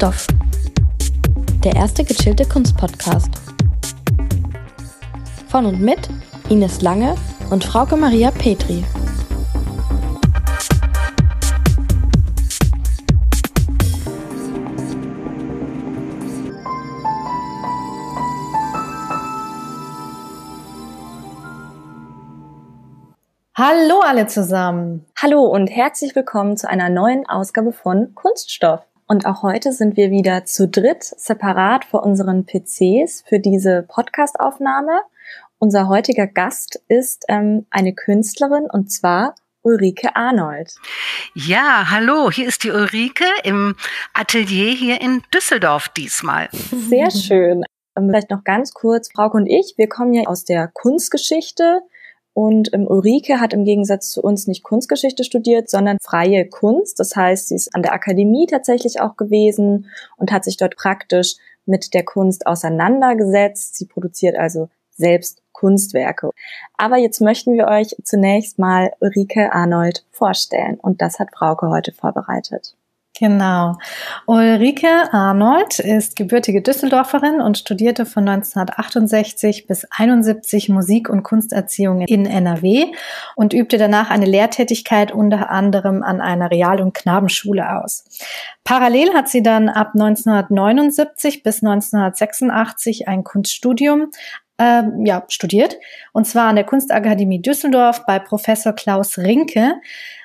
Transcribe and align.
Kunststoff. 0.00 0.26
Der 1.62 1.76
erste 1.76 2.04
gechillte 2.04 2.46
Kunstpodcast. 2.46 3.28
Von 5.48 5.66
und 5.66 5.80
mit 5.82 6.08
Ines 6.48 6.80
Lange 6.80 7.16
und 7.50 7.64
Frauke 7.64 7.96
Maria 7.96 8.30
Petri. 8.30 8.82
Hallo 23.54 24.00
alle 24.02 24.26
zusammen. 24.28 25.04
Hallo 25.20 25.42
und 25.42 25.66
herzlich 25.66 26.16
willkommen 26.16 26.56
zu 26.56 26.70
einer 26.70 26.88
neuen 26.88 27.28
Ausgabe 27.28 27.72
von 27.72 28.14
Kunststoff. 28.14 28.89
Und 29.10 29.26
auch 29.26 29.42
heute 29.42 29.72
sind 29.72 29.96
wir 29.96 30.12
wieder 30.12 30.44
zu 30.44 30.68
dritt 30.68 31.02
separat 31.02 31.84
vor 31.84 32.04
unseren 32.04 32.46
PCs 32.46 33.24
für 33.26 33.40
diese 33.40 33.82
Podcastaufnahme. 33.88 35.00
Unser 35.58 35.88
heutiger 35.88 36.28
Gast 36.28 36.80
ist 36.86 37.24
ähm, 37.26 37.66
eine 37.70 37.92
Künstlerin 37.92 38.68
und 38.70 38.92
zwar 38.92 39.34
Ulrike 39.62 40.14
Arnold. 40.14 40.76
Ja, 41.34 41.90
hallo, 41.90 42.30
hier 42.30 42.46
ist 42.46 42.62
die 42.62 42.70
Ulrike 42.70 43.24
im 43.42 43.74
Atelier 44.14 44.70
hier 44.70 45.00
in 45.00 45.24
Düsseldorf 45.34 45.88
diesmal. 45.88 46.48
Sehr 46.52 47.10
schön. 47.10 47.64
Ähm, 47.96 48.10
vielleicht 48.10 48.30
noch 48.30 48.44
ganz 48.44 48.72
kurz, 48.72 49.10
Frauke 49.10 49.36
und 49.36 49.48
ich, 49.48 49.74
wir 49.76 49.88
kommen 49.88 50.14
ja 50.14 50.28
aus 50.28 50.44
der 50.44 50.68
Kunstgeschichte. 50.68 51.80
Und 52.40 52.72
ähm, 52.72 52.86
Ulrike 52.86 53.38
hat 53.38 53.52
im 53.52 53.66
Gegensatz 53.66 54.08
zu 54.08 54.22
uns 54.22 54.46
nicht 54.46 54.62
Kunstgeschichte 54.62 55.24
studiert, 55.24 55.68
sondern 55.68 55.98
freie 56.00 56.48
Kunst. 56.48 56.98
Das 56.98 57.14
heißt, 57.14 57.48
sie 57.48 57.54
ist 57.54 57.74
an 57.74 57.82
der 57.82 57.92
Akademie 57.92 58.46
tatsächlich 58.46 58.98
auch 59.02 59.18
gewesen 59.18 59.90
und 60.16 60.32
hat 60.32 60.44
sich 60.44 60.56
dort 60.56 60.74
praktisch 60.74 61.34
mit 61.66 61.92
der 61.92 62.02
Kunst 62.02 62.46
auseinandergesetzt. 62.46 63.74
Sie 63.74 63.84
produziert 63.84 64.38
also 64.38 64.70
selbst 64.90 65.42
Kunstwerke. 65.52 66.30
Aber 66.78 66.96
jetzt 66.96 67.20
möchten 67.20 67.52
wir 67.52 67.66
euch 67.66 67.94
zunächst 68.04 68.58
mal 68.58 68.90
Ulrike 69.00 69.52
Arnold 69.52 70.06
vorstellen 70.10 70.80
und 70.80 71.02
das 71.02 71.18
hat 71.18 71.36
Frauke 71.36 71.68
heute 71.68 71.92
vorbereitet. 71.92 72.74
Genau. 73.18 73.76
Ulrike 74.26 75.12
Arnold 75.12 75.78
ist 75.78 76.16
gebürtige 76.16 76.62
Düsseldorferin 76.62 77.40
und 77.40 77.58
studierte 77.58 78.06
von 78.06 78.26
1968 78.26 79.66
bis 79.66 79.86
71 79.90 80.68
Musik- 80.70 81.10
und 81.10 81.22
Kunsterziehung 81.22 82.02
in 82.02 82.24
NRW 82.24 82.86
und 83.36 83.52
übte 83.52 83.76
danach 83.76 84.10
eine 84.10 84.26
Lehrtätigkeit 84.26 85.12
unter 85.12 85.50
anderem 85.50 86.02
an 86.02 86.20
einer 86.20 86.50
Real- 86.50 86.80
und 86.80 86.94
Knabenschule 86.94 87.82
aus. 87.82 88.04
Parallel 88.64 89.12
hat 89.12 89.28
sie 89.28 89.42
dann 89.42 89.68
ab 89.68 89.90
1979 89.94 91.42
bis 91.42 91.62
1986 91.62 93.08
ein 93.08 93.24
Kunststudium 93.24 94.10
äh, 94.60 94.82
ja, 95.04 95.24
studiert, 95.28 95.78
und 96.12 96.26
zwar 96.26 96.48
an 96.48 96.56
der 96.56 96.64
Kunstakademie 96.64 97.40
Düsseldorf 97.40 98.04
bei 98.06 98.18
Professor 98.18 98.72
Klaus 98.72 99.18
Rinke. 99.18 99.74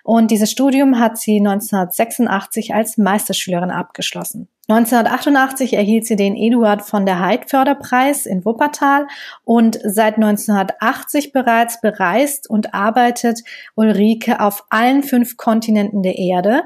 Und 0.03 0.30
dieses 0.30 0.52
Studium 0.52 1.00
hat 1.00 1.17
sie 1.17 1.38
1986 1.38 2.75
als 2.75 2.97
Meisterschülerin 2.97 3.72
abgeschlossen. 3.72 4.47
1988 4.67 5.73
erhielt 5.73 6.08
sie 6.08 6.16
den 6.16 6.36
Eduard 6.36 6.81
von 6.81 7.05
der 7.05 7.19
Heid 7.19 7.50
Förderpreis 7.50 8.25
in 8.25 8.45
Wuppertal 8.45 9.08
und 9.44 9.80
seit 9.83 10.16
1980 10.16 11.31
bereits 11.31 11.81
bereist 11.81 12.49
und 12.49 12.73
arbeitet 12.73 13.42
Ulrike 13.75 14.39
auf 14.39 14.66
allen 14.70 15.03
fünf 15.03 15.38
Kontinenten 15.38 16.02
der 16.02 16.17
Erde 16.17 16.64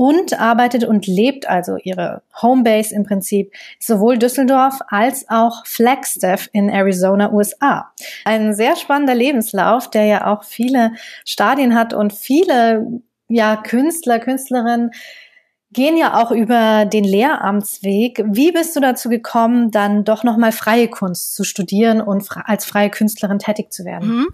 und 0.00 0.40
arbeitet 0.40 0.84
und 0.84 1.06
lebt 1.06 1.46
also 1.46 1.76
ihre 1.76 2.22
Homebase 2.40 2.94
im 2.94 3.04
Prinzip 3.04 3.52
sowohl 3.78 4.16
Düsseldorf 4.16 4.78
als 4.88 5.28
auch 5.28 5.66
Flagstaff 5.66 6.48
in 6.54 6.70
Arizona, 6.70 7.30
USA. 7.30 7.92
Ein 8.24 8.54
sehr 8.54 8.76
spannender 8.76 9.14
Lebenslauf, 9.14 9.90
der 9.90 10.06
ja 10.06 10.26
auch 10.26 10.44
viele 10.44 10.92
Stadien 11.26 11.74
hat 11.74 11.92
und 11.92 12.14
viele 12.14 13.02
ja, 13.28 13.56
Künstler, 13.56 14.20
Künstlerinnen 14.20 14.92
gehen 15.72 15.96
ja 15.96 16.14
auch 16.14 16.32
über 16.32 16.84
den 16.84 17.04
Lehramtsweg. 17.04 18.22
Wie 18.26 18.50
bist 18.50 18.74
du 18.74 18.80
dazu 18.80 19.08
gekommen, 19.08 19.70
dann 19.70 20.04
doch 20.04 20.24
nochmal 20.24 20.52
freie 20.52 20.88
Kunst 20.88 21.34
zu 21.34 21.44
studieren 21.44 22.00
und 22.00 22.28
als 22.44 22.64
freie 22.64 22.90
Künstlerin 22.90 23.38
tätig 23.38 23.72
zu 23.72 23.84
werden? 23.84 24.08
Mhm. 24.08 24.28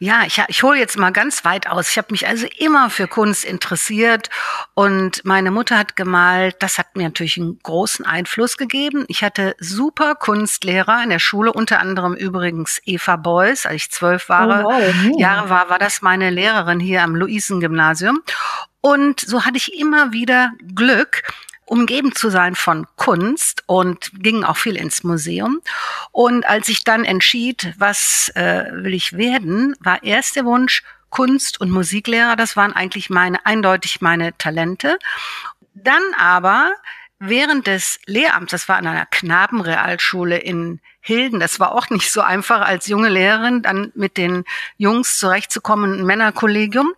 Ja, 0.00 0.22
ich, 0.26 0.42
ich 0.48 0.62
hole 0.64 0.78
jetzt 0.78 0.98
mal 0.98 1.12
ganz 1.12 1.44
weit 1.44 1.68
aus. 1.68 1.90
Ich 1.90 1.98
habe 1.98 2.08
mich 2.10 2.26
also 2.26 2.46
immer 2.58 2.90
für 2.90 3.06
Kunst 3.06 3.44
interessiert 3.44 4.28
und 4.74 5.24
meine 5.24 5.52
Mutter 5.52 5.78
hat 5.78 5.94
gemalt. 5.94 6.56
Das 6.58 6.78
hat 6.78 6.96
mir 6.96 7.04
natürlich 7.04 7.38
einen 7.38 7.60
großen 7.62 8.04
Einfluss 8.04 8.56
gegeben. 8.56 9.04
Ich 9.06 9.22
hatte 9.22 9.54
super 9.60 10.16
Kunstlehrer 10.16 11.04
in 11.04 11.10
der 11.10 11.20
Schule, 11.20 11.52
unter 11.52 11.78
anderem 11.78 12.14
übrigens 12.14 12.80
Eva 12.84 13.14
Beuys, 13.14 13.66
als 13.66 13.76
ich 13.76 13.90
zwölf 13.92 14.28
Jahre, 14.28 14.64
oh 14.66 14.70
wow. 14.70 15.20
Jahre 15.20 15.50
war, 15.50 15.70
war 15.70 15.78
das 15.78 16.02
meine 16.02 16.30
Lehrerin 16.30 16.80
hier 16.80 17.02
am 17.02 17.14
Luisengymnasium. 17.14 18.20
Und 18.82 19.20
so 19.20 19.46
hatte 19.46 19.56
ich 19.56 19.78
immer 19.78 20.12
wieder 20.12 20.52
Glück, 20.74 21.22
umgeben 21.64 22.14
zu 22.14 22.28
sein 22.28 22.54
von 22.54 22.86
Kunst 22.96 23.62
und 23.66 24.10
ging 24.22 24.44
auch 24.44 24.58
viel 24.58 24.76
ins 24.76 25.04
Museum. 25.04 25.62
Und 26.10 26.46
als 26.46 26.68
ich 26.68 26.84
dann 26.84 27.06
entschied, 27.06 27.72
was 27.78 28.30
äh, 28.34 28.66
will 28.72 28.92
ich 28.92 29.16
werden, 29.16 29.74
war 29.80 30.02
erst 30.02 30.36
der 30.36 30.44
Wunsch 30.44 30.82
Kunst- 31.08 31.60
und 31.60 31.70
Musiklehrer. 31.70 32.36
Das 32.36 32.56
waren 32.56 32.72
eigentlich 32.72 33.08
meine, 33.08 33.46
eindeutig 33.46 34.00
meine 34.00 34.36
Talente. 34.36 34.98
Dann 35.74 36.02
aber 36.18 36.72
während 37.24 37.68
des 37.68 38.00
Lehramts, 38.06 38.50
das 38.50 38.68
war 38.68 38.76
an 38.76 38.86
einer 38.86 39.06
Knabenrealschule 39.06 40.38
in 40.38 40.80
Hilden, 41.00 41.40
das 41.40 41.58
war 41.60 41.72
auch 41.72 41.88
nicht 41.90 42.10
so 42.10 42.20
einfach 42.20 42.60
als 42.60 42.86
junge 42.86 43.08
Lehrerin, 43.08 43.62
dann 43.62 43.92
mit 43.94 44.16
den 44.16 44.44
Jungs 44.76 45.18
zurechtzukommen, 45.18 46.00
ein 46.00 46.04
Männerkollegium. 46.04 46.92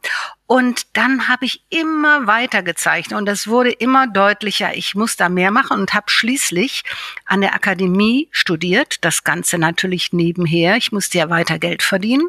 Und 0.47 0.87
dann 0.95 1.29
habe 1.29 1.47
ich 1.47 1.63
immer 1.71 2.27
weiter 2.27 2.63
gezeichnet 2.63 3.19
und 3.19 3.29
es 3.29 3.49
wurde 3.49 3.71
immer 3.71 4.07
deutlicher, 4.07 4.77
ich 4.77 4.95
muss 4.95 5.17
da 5.17 5.31
mehr 5.31 5.51
machen 5.51 5.81
und 5.81 5.95
habe 5.95 6.11
schließlich 6.11 6.85
an 7.25 7.41
der 7.41 7.55
Akademie 7.55 8.29
studiert, 8.31 9.05
das 9.05 9.25
Ganze 9.25 9.57
natürlich 9.57 10.13
nebenher, 10.13 10.77
ich 10.77 10.93
musste 10.93 11.19
ja 11.19 11.31
weiter 11.31 11.59
Geld 11.59 11.83
verdienen 11.83 12.29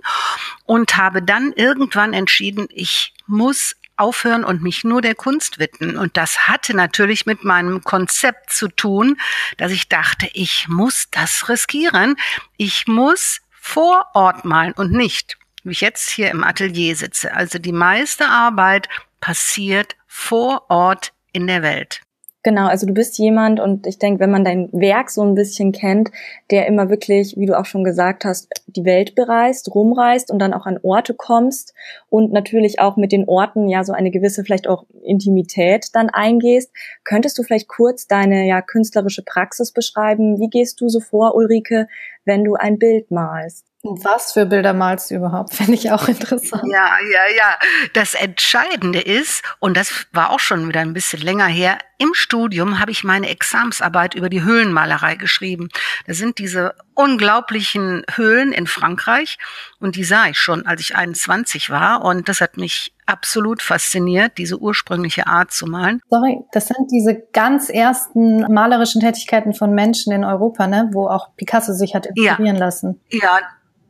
und 0.65 0.95
habe 0.95 1.21
dann 1.21 1.51
irgendwann 1.53 2.13
entschieden, 2.13 2.67
ich 2.71 3.13
muss 3.27 3.75
aufhören 3.97 4.43
und 4.43 4.61
mich 4.61 4.83
nur 4.83 5.01
der 5.01 5.15
Kunst 5.15 5.59
widmen. 5.59 5.97
Und 5.97 6.17
das 6.17 6.47
hatte 6.47 6.75
natürlich 6.75 7.25
mit 7.25 7.43
meinem 7.43 7.83
Konzept 7.83 8.51
zu 8.51 8.67
tun, 8.67 9.17
dass 9.57 9.71
ich 9.71 9.89
dachte, 9.89 10.29
ich 10.33 10.67
muss 10.67 11.07
das 11.11 11.49
riskieren. 11.49 12.15
Ich 12.57 12.87
muss 12.87 13.41
vor 13.51 14.07
Ort 14.13 14.45
malen 14.45 14.73
und 14.73 14.91
nicht, 14.91 15.37
wie 15.63 15.71
ich 15.71 15.81
jetzt 15.81 16.09
hier 16.09 16.29
im 16.31 16.43
Atelier 16.43 16.95
sitze. 16.95 17.33
Also 17.33 17.57
die 17.57 17.71
meiste 17.71 18.27
Arbeit 18.27 18.89
passiert 19.21 19.95
vor 20.07 20.69
Ort 20.69 21.13
in 21.31 21.47
der 21.47 21.61
Welt. 21.61 22.01
Genau, 22.45 22.67
also 22.67 22.85
du 22.85 22.93
bist 22.93 23.17
jemand 23.17 23.59
und 23.59 23.87
ich 23.87 23.97
denke, 23.97 24.19
wenn 24.19 24.29
man 24.29 24.43
dein 24.43 24.69
Werk 24.71 25.09
so 25.09 25.23
ein 25.23 25.33
bisschen 25.33 25.71
kennt, 25.71 26.11
der 26.51 26.67
immer 26.67 26.91
wirklich, 26.91 27.35
wie 27.37 27.47
du 27.47 27.57
auch 27.57 27.65
schon 27.65 27.83
gesagt 27.83 28.23
hast, 28.23 28.49
die 28.67 28.85
Welt 28.85 29.15
bereist, 29.15 29.73
rumreist 29.73 30.29
und 30.29 30.37
dann 30.37 30.53
auch 30.53 30.67
an 30.67 30.79
Orte 30.83 31.15
kommst 31.15 31.73
und 32.07 32.31
natürlich 32.31 32.79
auch 32.79 32.97
mit 32.97 33.11
den 33.11 33.27
Orten 33.27 33.67
ja 33.67 33.83
so 33.83 33.93
eine 33.93 34.11
gewisse 34.11 34.43
vielleicht 34.43 34.67
auch 34.67 34.85
Intimität 35.01 35.87
dann 35.93 36.11
eingehst. 36.11 36.71
Könntest 37.03 37.35
du 37.39 37.41
vielleicht 37.41 37.67
kurz 37.67 38.05
deine 38.05 38.45
ja 38.45 38.61
künstlerische 38.61 39.23
Praxis 39.23 39.71
beschreiben? 39.71 40.39
Wie 40.39 40.51
gehst 40.51 40.79
du 40.81 40.87
so 40.87 40.99
vor, 40.99 41.33
Ulrike, 41.33 41.87
wenn 42.25 42.43
du 42.43 42.53
ein 42.53 42.77
Bild 42.77 43.09
malst? 43.09 43.65
Was 43.85 44.31
für 44.31 44.45
Bilder 44.45 44.73
malst 44.73 45.11
du 45.11 45.15
überhaupt? 45.15 45.53
Finde 45.55 45.73
ich 45.73 45.91
auch 45.91 46.07
interessant. 46.07 46.63
Ja, 46.65 46.97
ja, 47.11 47.35
ja. 47.37 47.55
Das 47.93 48.15
Entscheidende 48.15 48.99
ist, 48.99 49.43
und 49.59 49.77
das 49.77 50.07
war 50.11 50.31
auch 50.31 50.39
schon 50.39 50.67
wieder 50.67 50.81
ein 50.81 50.93
bisschen 50.93 51.21
länger 51.21 51.45
her, 51.45 51.77
im 51.97 52.13
Studium 52.13 52.79
habe 52.79 52.91
ich 52.91 53.03
meine 53.03 53.29
Examsarbeit 53.29 54.15
über 54.15 54.27
die 54.27 54.43
Höhlenmalerei 54.43 55.15
geschrieben. 55.15 55.69
Das 56.07 56.17
sind 56.17 56.39
diese 56.39 56.73
unglaublichen 56.93 58.03
Höhlen 58.15 58.51
in 58.51 58.67
Frankreich 58.67 59.37
und 59.79 59.95
die 59.95 60.03
sah 60.03 60.27
ich 60.27 60.37
schon, 60.37 60.65
als 60.65 60.81
ich 60.81 60.95
21 60.95 61.69
war 61.69 62.03
und 62.03 62.27
das 62.27 62.41
hat 62.41 62.57
mich 62.57 62.93
absolut 63.05 63.61
fasziniert, 63.61 64.37
diese 64.37 64.57
ursprüngliche 64.57 65.27
Art 65.27 65.51
zu 65.51 65.67
malen. 65.67 66.01
Sorry, 66.09 66.39
das 66.51 66.67
sind 66.67 66.91
diese 66.91 67.21
ganz 67.33 67.69
ersten 67.69 68.41
malerischen 68.51 69.01
Tätigkeiten 69.01 69.53
von 69.53 69.73
Menschen 69.73 70.11
in 70.11 70.25
Europa, 70.25 70.67
ne, 70.67 70.89
wo 70.91 71.07
auch 71.07 71.35
Picasso 71.35 71.73
sich 71.73 71.95
hat 71.95 72.07
inspirieren 72.07 72.57
ja. 72.57 72.65
lassen. 72.65 73.01
Ja, 73.09 73.39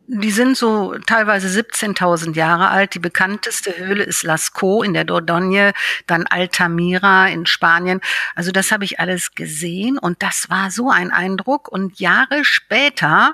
die 0.08 0.32
sind 0.32 0.58
so 0.58 0.98
teilweise 1.06 1.48
17.000 1.48 2.36
Jahre 2.36 2.70
alt. 2.70 2.94
Die 2.94 3.00
bekannteste 3.00 3.78
Höhle 3.78 4.04
ist 4.04 4.24
Lascaux 4.24 4.86
in 4.86 4.94
der 4.94 5.04
Dordogne, 5.04 5.74
dann 6.08 6.28
Altamira 6.28 7.28
in 7.28 7.46
Spanien. 7.46 8.02
Also 8.36 8.52
das 8.52 8.72
habe 8.72 8.84
ich 8.84 9.00
alles 9.00 9.34
gesehen 9.34 9.98
und 9.98 10.22
das 10.22 10.50
war 10.50 10.72
so 10.72 10.90
ein 10.90 11.12
Eindruck. 11.12 11.68
Und 11.68 12.00
Jahre 12.00 12.46
später 12.46 13.34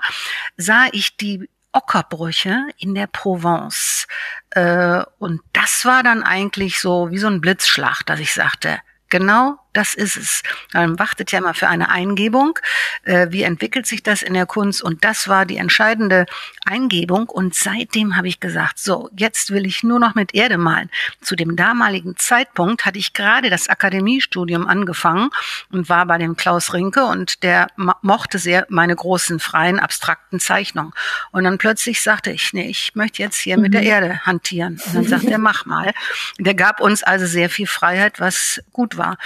sah 0.57 0.87
ich 0.91 1.17
die 1.17 1.49
Ockerbrüche 1.73 2.57
in 2.77 2.95
der 2.95 3.07
Provence. 3.07 4.07
Äh, 4.51 5.03
und 5.19 5.41
das 5.53 5.85
war 5.85 6.03
dann 6.03 6.23
eigentlich 6.23 6.79
so 6.79 7.11
wie 7.11 7.17
so 7.17 7.27
ein 7.27 7.41
Blitzschlag, 7.41 8.05
dass 8.05 8.19
ich 8.19 8.33
sagte, 8.33 8.79
genau 9.09 9.60
das 9.73 9.93
ist 9.93 10.17
es. 10.17 10.43
Man 10.73 10.99
wartet 10.99 11.31
ja 11.31 11.39
immer 11.39 11.53
für 11.53 11.67
eine 11.67 11.89
Eingebung. 11.89 12.59
Äh, 13.03 13.27
wie 13.29 13.43
entwickelt 13.43 13.85
sich 13.85 14.03
das 14.03 14.21
in 14.21 14.33
der 14.33 14.45
Kunst? 14.45 14.81
Und 14.81 15.03
das 15.03 15.27
war 15.27 15.45
die 15.45 15.57
entscheidende 15.57 16.25
Eingebung. 16.65 17.29
Und 17.29 17.55
seitdem 17.55 18.17
habe 18.17 18.27
ich 18.27 18.39
gesagt, 18.39 18.79
so, 18.79 19.09
jetzt 19.15 19.51
will 19.51 19.65
ich 19.65 19.83
nur 19.83 19.99
noch 19.99 20.15
mit 20.15 20.35
Erde 20.35 20.57
malen. 20.57 20.89
Zu 21.21 21.35
dem 21.35 21.55
damaligen 21.55 22.17
Zeitpunkt 22.17 22.85
hatte 22.85 22.99
ich 22.99 23.13
gerade 23.13 23.49
das 23.49 23.69
Akademiestudium 23.69 24.67
angefangen 24.67 25.29
und 25.71 25.89
war 25.89 26.05
bei 26.05 26.17
dem 26.17 26.35
Klaus 26.35 26.73
Rinke 26.73 27.05
und 27.05 27.43
der 27.43 27.67
mochte 28.01 28.37
sehr 28.39 28.65
meine 28.69 28.95
großen 28.95 29.39
freien 29.39 29.79
abstrakten 29.79 30.39
Zeichnungen. 30.39 30.93
Und 31.31 31.43
dann 31.45 31.57
plötzlich 31.57 32.01
sagte 32.01 32.31
ich, 32.31 32.53
nee, 32.53 32.69
ich 32.69 32.91
möchte 32.95 33.21
jetzt 33.21 33.37
hier 33.37 33.57
mhm. 33.57 33.63
mit 33.63 33.73
der 33.73 33.81
mhm. 33.81 33.87
Erde 33.87 34.19
hantieren. 34.25 34.81
Und 34.85 34.95
dann 34.95 35.07
sagte 35.07 35.31
er, 35.31 35.37
mach 35.37 35.65
mal. 35.65 35.93
Der 36.39 36.55
gab 36.55 36.81
uns 36.81 37.03
also 37.03 37.25
sehr 37.25 37.49
viel 37.49 37.67
Freiheit, 37.67 38.19
was 38.19 38.61
gut 38.71 38.97
war. 38.97 39.17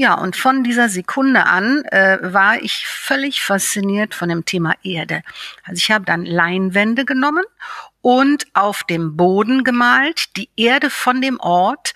Ja, 0.00 0.14
und 0.14 0.34
von 0.34 0.64
dieser 0.64 0.88
Sekunde 0.88 1.44
an 1.44 1.84
äh, 1.84 2.16
war 2.22 2.62
ich 2.62 2.86
völlig 2.86 3.42
fasziniert 3.42 4.14
von 4.14 4.30
dem 4.30 4.46
Thema 4.46 4.72
Erde. 4.82 5.20
Also 5.62 5.76
ich 5.76 5.90
habe 5.90 6.06
dann 6.06 6.24
Leinwände 6.24 7.04
genommen 7.04 7.44
und 8.00 8.46
auf 8.54 8.82
dem 8.82 9.18
Boden 9.18 9.62
gemalt, 9.62 10.38
die 10.38 10.48
Erde 10.56 10.88
von 10.88 11.20
dem 11.20 11.38
Ort 11.38 11.92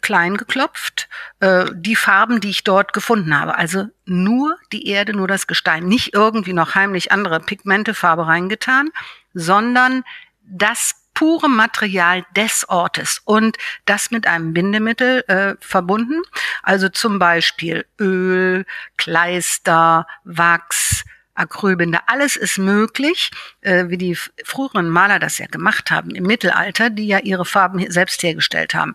klein 0.00 0.38
geklopft, 0.38 1.10
äh, 1.40 1.66
die 1.74 1.94
Farben, 1.94 2.40
die 2.40 2.48
ich 2.48 2.64
dort 2.64 2.94
gefunden 2.94 3.38
habe. 3.38 3.54
Also 3.56 3.84
nur 4.06 4.56
die 4.72 4.88
Erde, 4.88 5.12
nur 5.12 5.28
das 5.28 5.46
Gestein. 5.46 5.84
Nicht 5.84 6.14
irgendwie 6.14 6.54
noch 6.54 6.74
heimlich 6.74 7.12
andere 7.12 7.40
Pigmentefarbe 7.40 8.26
reingetan, 8.26 8.88
sondern 9.34 10.04
das 10.42 11.05
pure 11.16 11.48
Material 11.48 12.24
des 12.36 12.68
Ortes 12.68 13.22
und 13.24 13.56
das 13.86 14.10
mit 14.10 14.28
einem 14.28 14.52
Bindemittel 14.52 15.24
äh, 15.26 15.54
verbunden. 15.60 16.22
Also 16.62 16.88
zum 16.90 17.18
Beispiel 17.18 17.86
Öl, 17.98 18.66
Kleister, 18.98 20.06
Wachs, 20.24 21.04
Acrylbinder, 21.34 22.02
alles 22.06 22.36
ist 22.36 22.58
möglich, 22.58 23.30
äh, 23.62 23.86
wie 23.88 23.98
die 23.98 24.14
früheren 24.14 24.88
Maler 24.88 25.18
das 25.18 25.38
ja 25.38 25.46
gemacht 25.46 25.90
haben 25.90 26.10
im 26.14 26.24
Mittelalter, 26.24 26.90
die 26.90 27.06
ja 27.06 27.18
ihre 27.18 27.44
Farben 27.44 27.90
selbst 27.90 28.22
hergestellt 28.22 28.74
haben. 28.74 28.94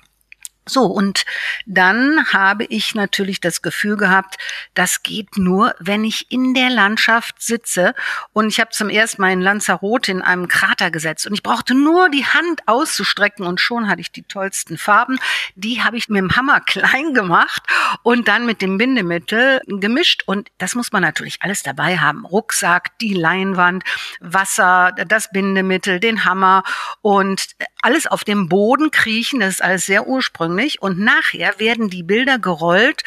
So, 0.72 0.86
und 0.86 1.26
dann 1.66 2.26
habe 2.32 2.64
ich 2.64 2.96
natürlich 2.96 3.42
das 3.42 3.62
Gefühl 3.62 3.98
gehabt, 3.98 4.38
das 4.74 5.04
geht 5.04 5.38
nur, 5.38 5.76
wenn 5.80 6.06
ich 6.06 6.32
in 6.32 6.54
der 6.54 6.70
Landschaft 6.70 7.42
sitze. 7.42 7.94
Und 8.32 8.48
ich 8.48 8.62
habe 8.62 8.70
zum 8.70 8.88
ersten 8.88 9.22
Mal 9.22 9.34
in 9.34 9.42
Lanzarote 9.42 10.14
in 10.14 10.22
einem 10.22 10.48
Krater 10.48 10.90
gesetzt. 10.90 11.28
Und 11.28 11.34
ich 11.34 11.44
brauchte 11.44 11.74
nur 11.74 12.08
die 12.10 12.26
Hand 12.26 12.62
auszustrecken 12.68 13.46
und 13.46 13.60
schon 13.60 13.90
hatte 13.90 14.00
ich 14.00 14.14
die 14.14 14.24
tollsten 14.24 14.78
Farben. 14.78 15.20
Die 15.56 15.84
habe 15.84 15.98
ich 15.98 16.08
mit 16.08 16.20
dem 16.20 16.38
Hammer 16.38 16.62
klein 16.66 17.14
gemacht 17.14 17.64
und 18.04 18.30
dann 18.30 18.46
mit 18.46 18.62
dem 18.62 18.78
Bindemittel 18.78 19.60
gemischt. 19.68 20.24
Und 20.26 20.52
das 20.58 20.76
muss 20.76 20.94
man 20.94 21.02
natürlich 21.02 21.40
alles 21.42 21.64
dabei 21.64 21.98
haben. 21.98 22.26
Rucksack, 22.26 22.98
die 23.00 23.14
Leinwand, 23.14 23.84
Wasser, 24.22 24.94
das 25.06 25.30
Bindemittel, 25.32 26.00
den 26.00 26.24
Hammer 26.24 26.64
und 27.02 27.48
alles 27.82 28.08
auf 28.08 28.24
dem 28.24 28.48
Boden 28.48 28.90
kriechen. 28.92 29.42
Das 29.42 29.56
ist 29.56 29.64
alles 29.64 29.86
sehr 29.86 30.08
ursprünglich 30.08 30.61
ursprünglich 30.62 30.82
und 30.82 31.00
nachher 31.00 31.60
werden 31.60 31.90
die 31.90 32.04
Bilder 32.04 32.40
gerollt 32.40 33.04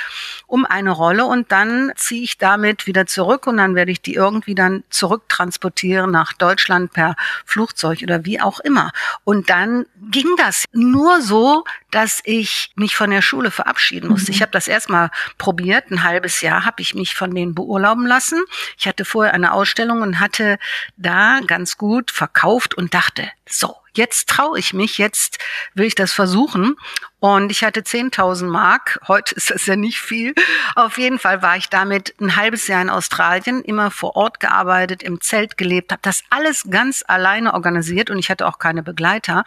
um 0.46 0.64
eine 0.64 0.90
Rolle 0.90 1.24
und 1.24 1.50
dann 1.52 1.92
ziehe 1.96 2.22
ich 2.22 2.38
damit 2.38 2.86
wieder 2.86 3.06
zurück 3.06 3.46
und 3.46 3.56
dann 3.56 3.74
werde 3.74 3.92
ich 3.92 4.00
die 4.00 4.14
irgendwie 4.14 4.54
dann 4.54 4.84
zurücktransportieren 4.90 6.10
nach 6.10 6.32
Deutschland 6.32 6.92
per 6.92 7.16
Flugzeug 7.44 8.02
oder 8.02 8.24
wie 8.24 8.40
auch 8.40 8.60
immer. 8.60 8.92
Und 9.24 9.50
dann 9.50 9.86
ging 10.10 10.28
das 10.36 10.64
nur 10.72 11.20
so, 11.22 11.64
dass 11.90 12.20
ich 12.24 12.72
mich 12.76 12.96
von 12.96 13.10
der 13.10 13.22
Schule 13.22 13.50
verabschieden 13.50 14.08
musste. 14.08 14.30
Mhm. 14.30 14.34
Ich 14.34 14.42
habe 14.42 14.52
das 14.52 14.68
erstmal 14.68 15.10
probiert, 15.38 15.90
ein 15.90 16.02
halbes 16.02 16.40
Jahr 16.40 16.64
habe 16.64 16.82
ich 16.82 16.94
mich 16.94 17.14
von 17.14 17.34
denen 17.34 17.54
beurlauben 17.54 18.06
lassen. 18.06 18.42
Ich 18.78 18.86
hatte 18.86 19.04
vorher 19.04 19.34
eine 19.34 19.52
Ausstellung 19.52 20.02
und 20.02 20.20
hatte 20.20 20.58
da 20.96 21.40
ganz 21.46 21.76
gut 21.78 22.10
verkauft 22.10 22.74
und 22.74 22.94
dachte, 22.94 23.28
so, 23.48 23.76
jetzt 23.96 24.28
traue 24.28 24.58
ich 24.58 24.72
mich, 24.72 24.98
jetzt 24.98 25.38
will 25.74 25.86
ich 25.86 25.94
das 25.94 26.12
versuchen. 26.12 26.76
Und 27.20 27.50
ich 27.50 27.64
hatte 27.64 27.80
10.000 27.80 28.46
Mark. 28.46 29.00
Heute 29.08 29.34
ist 29.34 29.50
das 29.50 29.66
ja 29.66 29.76
nicht 29.76 29.98
viel. 29.98 30.34
Auf 30.74 30.98
jeden 30.98 31.18
Fall 31.18 31.40
war 31.40 31.56
ich 31.56 31.68
damit 31.70 32.14
ein 32.20 32.36
halbes 32.36 32.66
Jahr 32.66 32.82
in 32.82 32.90
Australien, 32.90 33.62
immer 33.62 33.90
vor 33.90 34.16
Ort 34.16 34.40
gearbeitet, 34.40 35.02
im 35.02 35.20
Zelt 35.20 35.56
gelebt, 35.56 35.92
habe 35.92 36.02
das 36.02 36.22
alles 36.30 36.64
ganz 36.68 37.02
alleine 37.06 37.54
organisiert 37.54 38.10
und 38.10 38.18
ich 38.18 38.30
hatte 38.30 38.46
auch 38.46 38.58
keine 38.58 38.82
Begleiter 38.82 39.44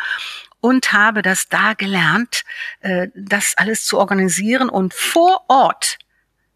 und 0.60 0.92
habe 0.92 1.22
das 1.22 1.50
da 1.50 1.74
gelernt, 1.74 2.44
äh, 2.80 3.08
das 3.16 3.54
alles 3.58 3.86
zu 3.86 4.00
organisieren 4.00 4.70
und 4.70 4.94
vor 4.94 5.46
Ort 5.48 6.00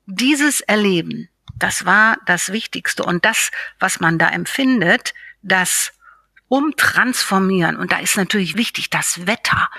dieses 0.07 0.61
Erleben, 0.61 1.29
das 1.55 1.85
war 1.85 2.17
das 2.25 2.51
Wichtigste 2.51 3.03
und 3.03 3.23
das, 3.23 3.51
was 3.79 3.99
man 3.99 4.17
da 4.17 4.29
empfindet, 4.29 5.13
das 5.43 5.93
umtransformieren. 6.51 7.77
Und 7.77 7.93
da 7.93 7.99
ist 7.99 8.17
natürlich 8.17 8.57
wichtig 8.57 8.89
das 8.89 9.25
Wetter. 9.25 9.69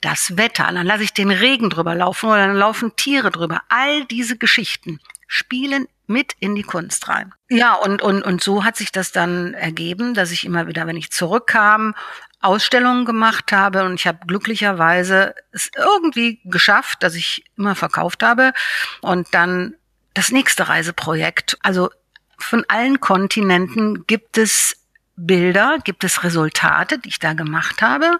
Das 0.00 0.36
Wetter. 0.36 0.64
Dann 0.72 0.84
lasse 0.84 1.04
ich 1.04 1.14
den 1.14 1.30
Regen 1.30 1.70
drüber 1.70 1.94
laufen 1.94 2.28
oder 2.28 2.48
dann 2.48 2.56
laufen 2.56 2.96
Tiere 2.96 3.30
drüber. 3.30 3.62
All 3.68 4.04
diese 4.06 4.36
Geschichten 4.36 4.98
spielen 5.28 5.86
mit 6.08 6.34
in 6.40 6.56
die 6.56 6.64
Kunst 6.64 7.08
rein. 7.08 7.32
Ja, 7.48 7.74
und, 7.74 8.02
und, 8.02 8.22
und 8.22 8.42
so 8.42 8.64
hat 8.64 8.76
sich 8.76 8.90
das 8.90 9.12
dann 9.12 9.54
ergeben, 9.54 10.14
dass 10.14 10.32
ich 10.32 10.44
immer 10.44 10.66
wieder, 10.66 10.88
wenn 10.88 10.96
ich 10.96 11.12
zurückkam, 11.12 11.94
Ausstellungen 12.40 13.04
gemacht 13.04 13.52
habe 13.52 13.84
und 13.84 13.94
ich 13.94 14.08
habe 14.08 14.18
glücklicherweise 14.26 15.32
es 15.52 15.70
irgendwie 15.76 16.40
geschafft, 16.44 17.04
dass 17.04 17.14
ich 17.14 17.44
immer 17.56 17.76
verkauft 17.76 18.24
habe 18.24 18.52
und 19.00 19.28
dann 19.32 19.74
das 20.14 20.32
nächste 20.32 20.68
Reiseprojekt. 20.68 21.56
Also 21.62 21.90
von 22.36 22.64
allen 22.66 22.98
Kontinenten 22.98 24.06
gibt 24.08 24.38
es 24.38 24.85
Bilder, 25.16 25.78
gibt 25.82 26.04
es 26.04 26.24
Resultate, 26.24 26.98
die 26.98 27.08
ich 27.08 27.18
da 27.18 27.32
gemacht 27.32 27.82
habe. 27.82 28.18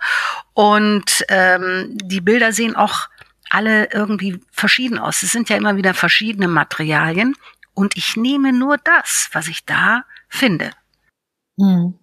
Und 0.55 1.25
ähm, 1.29 1.97
die 2.03 2.21
Bilder 2.21 2.53
sehen 2.53 2.77
auch 2.77 3.09
alle 3.51 3.93
irgendwie 3.93 4.41
verschieden 4.51 4.99
aus. 4.99 5.23
Es 5.23 5.33
sind 5.33 5.49
ja 5.49 5.57
immer 5.57 5.77
wieder 5.77 5.95
verschiedene 5.95 6.49
Materialien. 6.49 7.35
Und 7.75 7.97
ich 7.97 8.17
nehme 8.17 8.53
nur 8.53 8.79
das, 8.79 9.29
was 9.33 9.49
ich 9.49 9.65
da 9.67 10.05
finde. 10.29 10.71
Hm. 11.59 11.95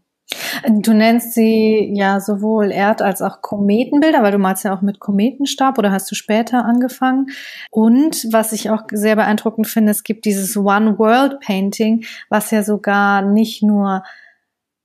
Du 0.68 0.94
nennst 0.94 1.34
sie 1.34 1.92
ja 1.94 2.20
sowohl 2.20 2.72
Erd- 2.72 3.02
als 3.02 3.22
auch 3.22 3.42
Kometenbilder, 3.42 4.24
weil 4.24 4.32
du 4.32 4.38
malst 4.38 4.64
ja 4.64 4.74
auch 4.74 4.82
mit 4.82 5.00
Kometenstab 5.00 5.78
oder 5.78 5.92
hast 5.92 6.10
du 6.10 6.16
später 6.16 6.66
angefangen. 6.66 7.28
Und 7.70 8.28
was 8.32 8.52
ich 8.52 8.70
auch 8.70 8.84
sehr 8.92 9.16
beeindruckend 9.16 9.68
finde, 9.68 9.92
es 9.92 10.04
gibt 10.04 10.26
dieses 10.26 10.56
One 10.56 10.98
World 10.98 11.40
Painting, 11.42 12.06
was 12.30 12.52
ja 12.52 12.64
sogar 12.64 13.22
nicht 13.22 13.64
nur 13.64 14.04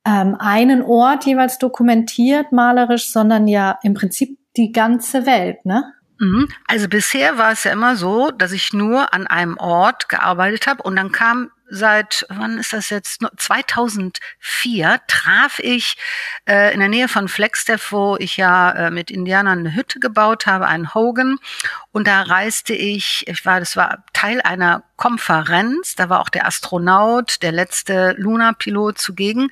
ähm, 0.09 0.37
einen 0.39 0.83
Ort 0.83 1.27
jeweils 1.27 1.59
dokumentiert, 1.59 2.53
malerisch, 2.53 3.11
sondern 3.11 3.47
ja 3.47 3.79
im 3.83 3.95
Prinzip 3.95 4.39
die 4.57 4.73
ganze 4.73 5.27
Welt, 5.27 5.65
ne? 5.65 5.93
Mhm. 6.19 6.49
Also 6.67 6.89
bisher 6.89 7.39
war 7.39 7.53
es 7.53 7.65
ja 7.65 7.73
immer 7.73 7.95
so, 7.95 8.31
dass 8.31 8.53
ich 8.53 8.73
nur 8.73 9.13
an 9.15 9.27
einem 9.27 9.57
Ort 9.59 10.09
gearbeitet 10.09 10.67
habe 10.67 10.83
und 10.83 10.97
dann 10.97 11.13
kam 11.13 11.51
seit, 11.71 12.27
wann 12.31 12.59
ist 12.59 12.73
das 12.73 12.89
jetzt? 12.89 13.21
2004 13.37 15.01
traf 15.07 15.59
ich 15.59 15.97
äh, 16.49 16.73
in 16.73 16.81
der 16.81 16.89
Nähe 16.89 17.09
von 17.09 17.29
Flagstaff, 17.29 17.93
wo 17.93 18.17
ich 18.19 18.39
ja 18.39 18.71
äh, 18.71 18.91
mit 18.91 19.11
Indianern 19.11 19.61
eine 19.61 19.75
Hütte 19.77 20.01
gebaut 20.01 20.47
habe, 20.47 20.67
einen 20.67 20.95
Hogan. 20.95 21.37
Und 21.93 22.09
da 22.09 22.23
reiste 22.23 22.73
ich, 22.73 23.25
ich 23.29 23.45
war, 23.45 23.61
das 23.61 23.77
war 23.77 24.05
Teil 24.15 24.41
einer 24.41 24.83
Konferenz, 24.99 25.95
da 25.95 26.11
war 26.11 26.21
auch 26.21 26.29
der 26.29 26.47
Astronaut, 26.47 27.41
der 27.41 27.53
letzte 27.53 28.15
Luna-Pilot 28.19 28.99
zugegen. 28.99 29.51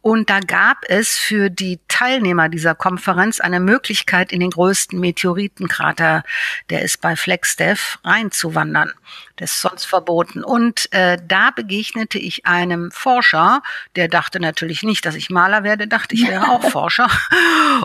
Und 0.00 0.30
da 0.30 0.38
gab 0.38 0.84
es 0.88 1.18
für 1.18 1.50
die 1.50 1.80
Teilnehmer 1.88 2.48
dieser 2.48 2.76
Konferenz 2.76 3.40
eine 3.40 3.58
Möglichkeit, 3.58 4.30
in 4.30 4.38
den 4.38 4.50
größten 4.50 5.00
Meteoritenkrater, 5.00 6.22
der 6.70 6.82
ist 6.82 7.00
bei 7.00 7.16
Flagstaff, 7.16 7.98
reinzuwandern. 8.04 8.92
Das 9.36 9.52
ist 9.52 9.60
sonst 9.60 9.84
verboten. 9.84 10.44
Und 10.44 10.90
äh, 10.92 11.18
da 11.26 11.50
begegnete 11.50 12.18
ich 12.18 12.46
einem 12.46 12.90
Forscher, 12.90 13.62
der 13.96 14.08
dachte 14.08 14.40
natürlich 14.40 14.82
nicht, 14.82 15.04
dass 15.04 15.14
ich 15.14 15.28
Maler 15.28 15.62
werde, 15.62 15.88
dachte 15.88 16.14
ich 16.14 16.26
wäre 16.26 16.48
auch 16.48 16.62
Forscher. 16.70 17.10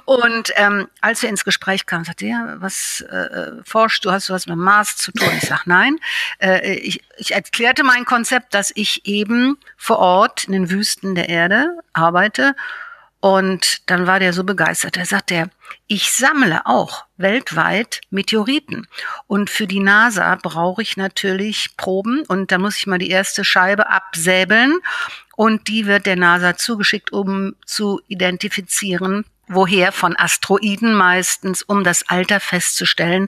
Und 0.06 0.54
ähm, 0.56 0.88
als 1.02 1.22
wir 1.22 1.30
ins 1.30 1.44
Gespräch 1.44 1.86
kamen, 1.86 2.06
sagte 2.06 2.28
er, 2.28 2.58
was 2.60 3.02
äh, 3.02 3.52
forschst 3.66 4.06
du, 4.06 4.12
hast 4.12 4.30
du 4.30 4.34
was 4.34 4.48
mit 4.48 4.58
Mars 4.58 4.96
zu 4.96 5.12
tun? 5.12 5.30
Ich 5.36 5.48
sag 5.50 5.66
nein. 5.66 5.98
Äh, 6.38 6.76
ich, 6.98 7.04
ich 7.18 7.34
erklärte 7.34 7.84
mein 7.84 8.06
Konzept, 8.06 8.54
dass 8.54 8.72
ich 8.76 9.06
eben 9.06 9.58
vor 9.78 10.00
Ort 10.00 10.46
in 10.46 10.54
den 10.54 10.70
Wüsten 10.70 11.16
der 11.16 11.30
Erde 11.30 11.78
arbeite 11.94 12.56
und 13.22 13.84
dann 13.86 14.08
war 14.08 14.20
der 14.20 14.34
so 14.34 14.44
begeistert. 14.44 14.98
Er 14.98 15.06
sagte, 15.06 15.52
ich 15.86 16.12
sammle 16.12 16.66
auch 16.66 17.06
weltweit 17.18 18.02
Meteoriten. 18.10 18.88
Und 19.28 19.52
für 19.52 19.68
die 19.68 19.80
NASA 19.80 20.36
brauche 20.42 20.82
ich 20.82 20.98
natürlich 20.98 21.78
Proben. 21.78 22.24
Und 22.28 22.52
da 22.52 22.58
muss 22.58 22.78
ich 22.78 22.88
mal 22.88 22.98
die 22.98 23.12
erste 23.12 23.46
Scheibe 23.46 23.90
absäbeln. 23.90 24.80
Und 25.36 25.68
die 25.68 25.86
wird 25.86 26.08
der 26.08 26.16
NASA 26.16 26.58
zugeschickt, 26.58 27.14
um 27.14 27.56
zu 27.64 28.02
identifizieren, 28.08 29.24
woher 29.54 29.92
von 29.92 30.16
Asteroiden 30.18 30.94
meistens, 30.94 31.62
um 31.62 31.84
das 31.84 32.08
Alter 32.10 32.40
festzustellen, 32.40 33.28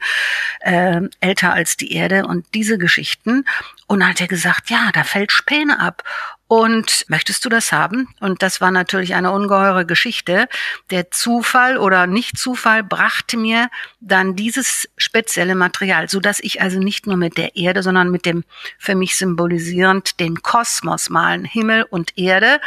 äh, 0.62 1.02
älter 1.20 1.54
als 1.54 1.78
die 1.78 1.94
Erde 1.94 2.26
und 2.26 2.46
diese 2.54 2.78
Geschichten. 2.78 3.46
Und 3.88 4.00
dann 4.00 4.10
hat 4.10 4.22
er 4.22 4.28
gesagt, 4.28 4.70
ja, 4.70 4.90
da 4.94 5.04
fällt 5.04 5.32
Späne 5.32 5.80
ab. 5.80 6.04
Und 6.48 7.06
möchtest 7.08 7.46
du 7.46 7.50
das 7.50 7.72
haben? 7.72 8.10
Und 8.20 8.44
das 8.44 8.62
war 8.62 8.70
natürlich 8.70 9.16
eine 9.16 9.32
ungeheure 9.32 9.86
Geschichte. 9.86 10.48
Der 10.92 11.10
Zufall 11.10 11.78
oder 11.78 12.06
Nicht-Zufall 12.06 12.84
brachte 12.84 13.38
mir 13.38 13.70
dann 14.02 14.36
dieses 14.36 14.88
spezielle 14.98 15.56
Material, 15.56 16.10
so 16.10 16.20
dass 16.20 16.40
ich 16.40 16.62
also 16.62 16.80
nicht 16.80 17.08
nur 17.08 17.18
mit 17.18 17.38
der 17.38 17.56
Erde, 17.56 17.82
sondern 17.82 18.12
mit 18.12 18.26
dem 18.26 18.44
für 18.78 18.94
mich 18.94 19.16
symbolisierend 19.18 20.20
den 20.20 20.44
Kosmos 20.44 21.10
malen, 21.10 21.46
Himmel 21.46 21.84
und 21.90 22.18
Erde. 22.18 22.60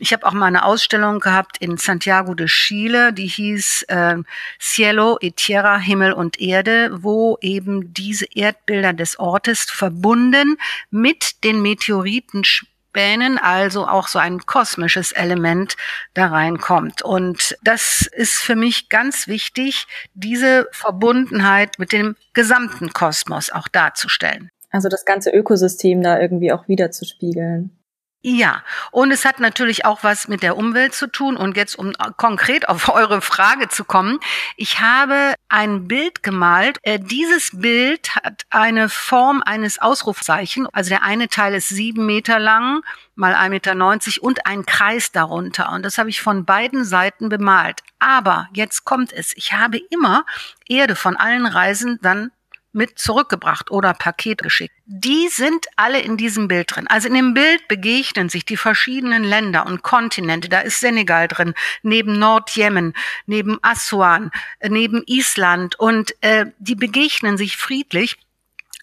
Ich 0.00 0.12
habe 0.12 0.26
auch 0.26 0.32
mal 0.32 0.46
eine 0.46 0.64
Ausstellung 0.64 1.20
gehabt 1.20 1.58
in 1.58 1.76
Santiago 1.76 2.34
de 2.34 2.46
Chile, 2.46 3.12
die 3.12 3.26
hieß 3.26 3.82
äh, 3.88 4.16
Cielo 4.58 5.18
y 5.22 5.36
Tierra, 5.36 5.78
Himmel 5.78 6.12
und 6.12 6.40
Erde, 6.40 6.90
wo 7.02 7.38
eben 7.40 7.92
diese 7.92 8.26
Erdbilder 8.34 8.94
des 8.94 9.18
Ortes 9.18 9.64
verbunden 9.64 10.56
mit 10.90 11.44
den 11.44 11.62
Meteoriten 11.62 12.42
Spänen, 12.90 13.38
also 13.38 13.86
auch 13.86 14.08
so 14.08 14.18
ein 14.18 14.40
kosmisches 14.40 15.12
Element 15.12 15.76
da 16.14 16.26
reinkommt. 16.28 17.02
Und 17.02 17.56
das 17.62 18.08
ist 18.12 18.34
für 18.34 18.56
mich 18.56 18.88
ganz 18.88 19.28
wichtig, 19.28 19.86
diese 20.14 20.66
Verbundenheit 20.72 21.78
mit 21.78 21.92
dem 21.92 22.16
gesamten 22.32 22.92
Kosmos 22.92 23.50
auch 23.50 23.68
darzustellen. 23.68 24.50
Also 24.70 24.88
das 24.88 25.04
ganze 25.04 25.30
Ökosystem 25.30 26.02
da 26.02 26.18
irgendwie 26.18 26.50
auch 26.52 26.66
wieder 26.68 26.90
zu 26.90 27.04
spiegeln. 27.04 27.77
Ja, 28.20 28.64
und 28.90 29.12
es 29.12 29.24
hat 29.24 29.38
natürlich 29.38 29.84
auch 29.84 30.02
was 30.02 30.26
mit 30.26 30.42
der 30.42 30.56
Umwelt 30.56 30.92
zu 30.92 31.06
tun. 31.06 31.36
Und 31.36 31.56
jetzt, 31.56 31.78
um 31.78 31.92
konkret 32.16 32.68
auf 32.68 32.88
eure 32.94 33.20
Frage 33.20 33.68
zu 33.68 33.84
kommen, 33.84 34.18
ich 34.56 34.80
habe 34.80 35.34
ein 35.48 35.86
Bild 35.86 36.24
gemalt. 36.24 36.78
Äh, 36.82 36.98
dieses 36.98 37.50
Bild 37.52 38.16
hat 38.16 38.42
eine 38.50 38.88
Form 38.88 39.40
eines 39.46 39.78
Ausrufzeichen. 39.78 40.66
Also 40.72 40.90
der 40.90 41.04
eine 41.04 41.28
Teil 41.28 41.54
ist 41.54 41.68
sieben 41.68 42.06
Meter 42.06 42.40
lang, 42.40 42.82
mal 43.14 43.34
1,90 43.34 43.48
Meter 43.50 44.22
und 44.22 44.46
ein 44.46 44.66
Kreis 44.66 45.12
darunter. 45.12 45.70
Und 45.70 45.84
das 45.84 45.96
habe 45.96 46.10
ich 46.10 46.20
von 46.20 46.44
beiden 46.44 46.84
Seiten 46.84 47.28
bemalt. 47.28 47.82
Aber 48.00 48.48
jetzt 48.52 48.84
kommt 48.84 49.12
es. 49.12 49.32
Ich 49.36 49.52
habe 49.52 49.78
immer 49.90 50.26
Erde 50.68 50.96
von 50.96 51.16
allen 51.16 51.46
Reisen 51.46 52.00
dann 52.02 52.32
mit 52.78 52.98
zurückgebracht 52.98 53.70
oder 53.70 53.92
Paket 53.92 54.40
geschickt. 54.40 54.74
Die 54.86 55.28
sind 55.28 55.66
alle 55.76 56.00
in 56.00 56.16
diesem 56.16 56.48
Bild 56.48 56.74
drin. 56.74 56.86
Also 56.88 57.08
in 57.08 57.14
dem 57.14 57.34
Bild 57.34 57.66
begegnen 57.68 58.28
sich 58.28 58.46
die 58.46 58.56
verschiedenen 58.56 59.24
Länder 59.24 59.66
und 59.66 59.82
Kontinente. 59.82 60.48
Da 60.48 60.60
ist 60.60 60.80
Senegal 60.80 61.28
drin, 61.28 61.54
neben 61.82 62.18
Nordjemen, 62.18 62.94
neben 63.26 63.58
Assuan, 63.62 64.30
äh, 64.60 64.68
neben 64.68 65.02
Island 65.06 65.78
und 65.78 66.14
äh, 66.22 66.46
die 66.58 66.76
begegnen 66.76 67.36
sich 67.36 67.56
friedlich. 67.56 68.16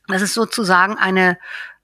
Das 0.07 0.21
ist 0.21 0.33
sozusagen 0.33 0.97
eine 0.97 1.39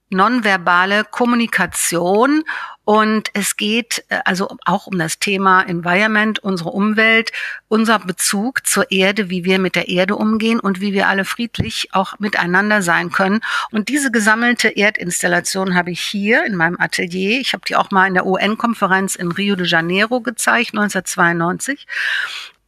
nonverbale 0.10 1.06
Kommunikation 1.06 2.44
und 2.92 3.30
es 3.32 3.56
geht 3.56 4.04
äh, 4.10 4.20
also 4.26 4.58
auch 4.66 4.86
um 4.86 5.00
das 5.00 5.18
Thema 5.18 5.62
Environment, 5.62 6.40
unsere 6.40 6.72
Umwelt, 6.72 7.32
unser 7.70 8.00
Bezug 8.00 8.68
zur 8.68 8.92
Erde, 8.92 9.30
wie 9.30 9.46
wir 9.46 9.60
mit 9.60 9.76
der 9.76 9.88
Erde 9.88 10.18
umgehen 10.18 10.60
und 10.60 10.82
wie 10.82 10.92
wir 10.92 11.08
alle 11.08 11.24
friedlich 11.24 11.88
auch 11.94 12.20
miteinander 12.20 12.82
sein 12.82 13.10
können. 13.14 13.40
Und 13.72 13.88
diese 13.88 14.12
gesammelte 14.12 14.68
Erdinstallation 14.68 15.74
habe 15.74 15.92
ich 15.92 16.02
hier 16.02 16.44
in 16.44 16.58
meinem 16.58 16.76
Atelier. 16.82 17.40
Ich 17.40 17.54
habe 17.54 17.64
die 17.66 17.78
auch 17.78 17.92
mal 17.92 18.08
in 18.08 18.14
der 18.14 18.26
UN-Konferenz 18.26 19.16
in 19.16 19.32
Rio 19.32 19.56
de 19.56 19.68
Janeiro 19.68 20.20
gezeigt, 20.20 20.72
1992. 20.74 21.88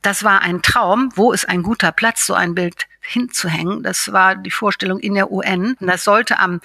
Das 0.02 0.24
war 0.24 0.42
ein 0.42 0.62
Traum. 0.62 1.10
Wo 1.16 1.34
ist 1.34 1.50
ein 1.50 1.64
guter 1.64 1.92
Platz, 1.92 2.26
so 2.26 2.34
ein 2.34 2.56
Bild 2.56 2.88
hinzuhängen? 3.02 3.84
Das 3.84 4.14
war 4.14 4.38
die 4.38 4.52
Vorstellung 4.52 5.00
in 5.00 5.16
der 5.16 5.34
UN. 5.34 5.76
Und 5.78 5.88
das 5.88 6.06
sollte 6.06 6.40
am 6.40 6.62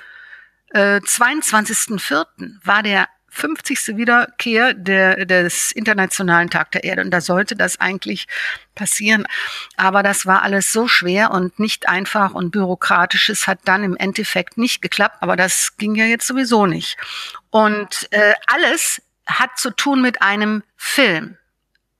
äh, 0.70 0.98
22.04. 0.98 2.24
war 2.62 2.84
der 2.84 3.08
50. 3.30 3.96
Wiederkehr 3.96 4.74
der, 4.74 5.24
des 5.26 5.72
Internationalen 5.72 6.50
Tag 6.50 6.72
der 6.72 6.84
Erde. 6.84 7.02
Und 7.02 7.10
da 7.10 7.20
sollte 7.20 7.56
das 7.56 7.80
eigentlich 7.80 8.26
passieren. 8.74 9.26
Aber 9.76 10.02
das 10.02 10.26
war 10.26 10.42
alles 10.42 10.72
so 10.72 10.88
schwer 10.88 11.30
und 11.30 11.58
nicht 11.58 11.88
einfach 11.88 12.34
und 12.34 12.50
bürokratisch. 12.50 13.28
Es 13.28 13.46
hat 13.46 13.60
dann 13.64 13.84
im 13.84 13.96
Endeffekt 13.96 14.58
nicht 14.58 14.82
geklappt. 14.82 15.16
Aber 15.20 15.36
das 15.36 15.76
ging 15.76 15.94
ja 15.94 16.04
jetzt 16.04 16.26
sowieso 16.26 16.66
nicht. 16.66 16.96
Und 17.50 18.08
äh, 18.10 18.34
alles 18.46 19.02
hat 19.26 19.58
zu 19.58 19.70
tun 19.70 20.00
mit 20.00 20.22
einem 20.22 20.62
Film. 20.76 21.36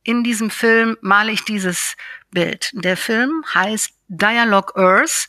In 0.02 0.24
diesem 0.24 0.50
Film 0.50 0.96
male 1.00 1.32
ich 1.32 1.44
dieses 1.44 1.96
Bild. 2.30 2.70
Der 2.72 2.96
Film 2.96 3.44
heißt 3.54 3.92
Dialogue 4.08 4.74
Earth 4.76 5.28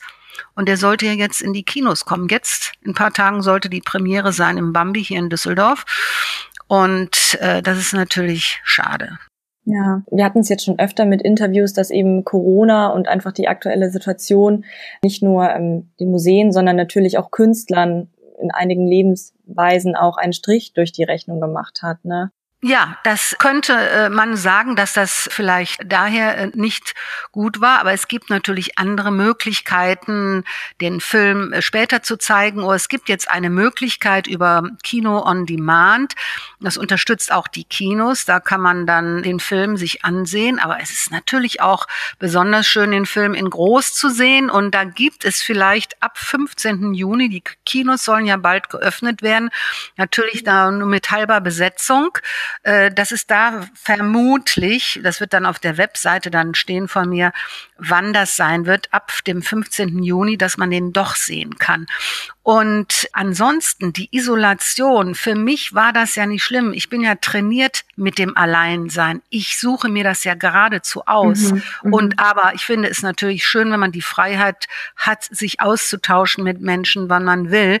und 0.54 0.68
der 0.68 0.76
sollte 0.76 1.06
ja 1.06 1.12
jetzt 1.12 1.42
in 1.42 1.52
die 1.52 1.62
Kinos 1.62 2.04
kommen. 2.04 2.28
Jetzt, 2.28 2.72
in 2.82 2.92
ein 2.92 2.94
paar 2.94 3.12
Tagen, 3.12 3.42
sollte 3.42 3.68
die 3.68 3.80
Premiere 3.80 4.32
sein 4.32 4.56
im 4.56 4.72
Bambi 4.72 5.04
hier 5.04 5.18
in 5.18 5.30
Düsseldorf. 5.30 5.84
Und 6.68 7.38
äh, 7.40 7.62
das 7.62 7.78
ist 7.78 7.94
natürlich 7.94 8.60
schade. 8.64 9.18
Ja, 9.64 10.02
wir 10.10 10.24
hatten 10.24 10.40
es 10.40 10.48
jetzt 10.48 10.64
schon 10.64 10.78
öfter 10.78 11.04
mit 11.04 11.22
Interviews, 11.22 11.72
dass 11.72 11.90
eben 11.90 12.24
Corona 12.24 12.88
und 12.88 13.08
einfach 13.08 13.32
die 13.32 13.48
aktuelle 13.48 13.90
Situation 13.90 14.64
nicht 15.02 15.22
nur 15.22 15.48
ähm, 15.50 15.90
den 16.00 16.10
Museen, 16.10 16.52
sondern 16.52 16.76
natürlich 16.76 17.18
auch 17.18 17.30
Künstlern 17.30 18.08
in 18.40 18.50
einigen 18.50 18.86
Lebensweisen 18.86 19.96
auch 19.96 20.16
einen 20.16 20.32
Strich 20.32 20.72
durch 20.72 20.92
die 20.92 21.04
Rechnung 21.04 21.40
gemacht 21.40 21.80
hat. 21.82 22.04
Ne? 22.04 22.30
Ja, 22.62 22.98
das 23.04 23.36
könnte 23.38 23.72
äh, 23.72 24.10
man 24.10 24.36
sagen, 24.36 24.76
dass 24.76 24.92
das 24.92 25.30
vielleicht 25.32 25.80
daher 25.82 26.36
äh, 26.36 26.50
nicht 26.52 26.92
gut 27.32 27.62
war, 27.62 27.80
aber 27.80 27.94
es 27.94 28.06
gibt 28.06 28.28
natürlich 28.28 28.76
andere 28.76 29.10
Möglichkeiten, 29.10 30.44
den 30.78 31.00
Film 31.00 31.54
äh, 31.54 31.62
später 31.62 32.02
zu 32.02 32.18
zeigen. 32.18 32.62
Oder 32.62 32.76
es 32.76 32.90
gibt 32.90 33.08
jetzt 33.08 33.30
eine 33.30 33.48
Möglichkeit 33.48 34.26
über 34.26 34.62
Kino 34.82 35.24
on 35.24 35.46
Demand. 35.46 36.12
Das 36.60 36.76
unterstützt 36.76 37.32
auch 37.32 37.48
die 37.48 37.64
Kinos. 37.64 38.26
Da 38.26 38.40
kann 38.40 38.60
man 38.60 38.86
dann 38.86 39.22
den 39.22 39.40
Film 39.40 39.78
sich 39.78 40.04
ansehen. 40.04 40.58
Aber 40.58 40.82
es 40.82 40.90
ist 40.90 41.10
natürlich 41.10 41.62
auch 41.62 41.86
besonders 42.18 42.66
schön, 42.66 42.90
den 42.90 43.06
Film 43.06 43.32
in 43.32 43.48
groß 43.48 43.94
zu 43.94 44.10
sehen. 44.10 44.50
Und 44.50 44.74
da 44.74 44.84
gibt 44.84 45.24
es 45.24 45.40
vielleicht 45.40 46.02
ab 46.02 46.18
15. 46.18 46.92
Juni, 46.92 47.30
die 47.30 47.42
Kinos 47.64 48.04
sollen 48.04 48.26
ja 48.26 48.36
bald 48.36 48.68
geöffnet 48.68 49.22
werden, 49.22 49.48
natürlich 49.96 50.44
da 50.44 50.70
nur 50.70 50.86
mit 50.86 51.10
halber 51.10 51.40
Besetzung 51.40 52.18
äh, 52.62 52.90
dass 52.90 53.12
es 53.12 53.26
da 53.26 53.66
vermutlich, 53.74 55.00
das 55.02 55.20
wird 55.20 55.32
dann 55.32 55.46
auf 55.46 55.58
der 55.58 55.76
Webseite 55.76 56.30
dann 56.30 56.54
stehen 56.54 56.88
von 56.88 57.08
mir, 57.08 57.32
wann 57.76 58.12
das 58.12 58.36
sein 58.36 58.66
wird, 58.66 58.92
ab 58.92 59.12
dem 59.26 59.42
15. 59.42 60.02
Juni, 60.02 60.36
dass 60.36 60.56
man 60.56 60.70
den 60.70 60.92
doch 60.92 61.16
sehen 61.16 61.58
kann. 61.58 61.86
Und 62.42 63.06
ansonsten 63.12 63.92
die 63.92 64.08
Isolation, 64.12 65.14
für 65.14 65.34
mich 65.34 65.74
war 65.74 65.92
das 65.92 66.14
ja 66.14 66.24
nicht 66.24 66.42
schlimm. 66.42 66.72
Ich 66.72 66.88
bin 66.88 67.02
ja 67.02 67.14
trainiert 67.14 67.84
mit 67.96 68.18
dem 68.18 68.34
Alleinsein. 68.34 69.20
Ich 69.28 69.58
suche 69.58 69.90
mir 69.90 70.04
das 70.04 70.24
ja 70.24 70.34
geradezu 70.34 71.02
aus. 71.06 71.52
Mhm, 71.52 71.62
mhm, 71.82 71.92
und 71.92 72.18
aber 72.18 72.54
ich 72.54 72.64
finde 72.64 72.88
es 72.88 73.02
natürlich 73.02 73.44
schön, 73.44 73.70
wenn 73.70 73.80
man 73.80 73.92
die 73.92 74.00
Freiheit 74.00 74.68
hat, 74.96 75.24
sich 75.24 75.60
auszutauschen 75.60 76.42
mit 76.42 76.62
Menschen, 76.62 77.10
wann 77.10 77.24
man 77.24 77.50
will. 77.50 77.78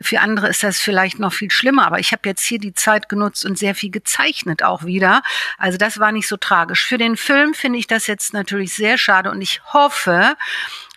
Für 0.00 0.20
andere 0.20 0.48
ist 0.48 0.64
das 0.64 0.80
vielleicht 0.80 1.20
noch 1.20 1.32
viel 1.32 1.52
schlimmer. 1.52 1.86
Aber 1.86 2.00
ich 2.00 2.10
habe 2.10 2.28
jetzt 2.28 2.44
hier 2.44 2.58
die 2.58 2.74
Zeit 2.74 3.08
genutzt 3.08 3.46
und 3.46 3.56
sehr 3.56 3.76
viel 3.76 3.90
gezeichnet 3.90 4.64
auch 4.64 4.82
wieder. 4.82 5.22
Also 5.58 5.78
das 5.78 6.00
war 6.00 6.10
nicht 6.10 6.26
so 6.26 6.36
tragisch. 6.36 6.84
Für 6.84 6.98
den 6.98 7.16
Film 7.16 7.54
finde 7.54 7.78
ich 7.78 7.86
das 7.86 8.08
jetzt 8.08 8.34
natürlich 8.34 8.74
sehr 8.74 8.98
schade 8.98 9.30
und 9.30 9.40
ich 9.40 9.62
hoffe, 9.72 10.36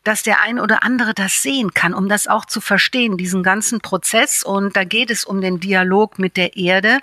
dass 0.05 0.23
der 0.23 0.41
ein 0.41 0.59
oder 0.59 0.83
andere 0.83 1.13
das 1.13 1.41
sehen 1.41 1.73
kann, 1.73 1.93
um 1.93 2.07
das 2.07 2.27
auch 2.27 2.45
zu 2.45 2.61
verstehen, 2.61 3.17
diesen 3.17 3.43
ganzen 3.43 3.81
Prozess. 3.81 4.43
Und 4.43 4.75
da 4.75 4.83
geht 4.83 5.09
es 5.09 5.25
um 5.25 5.41
den 5.41 5.59
Dialog 5.59 6.19
mit 6.19 6.37
der 6.37 6.55
Erde. 6.55 6.99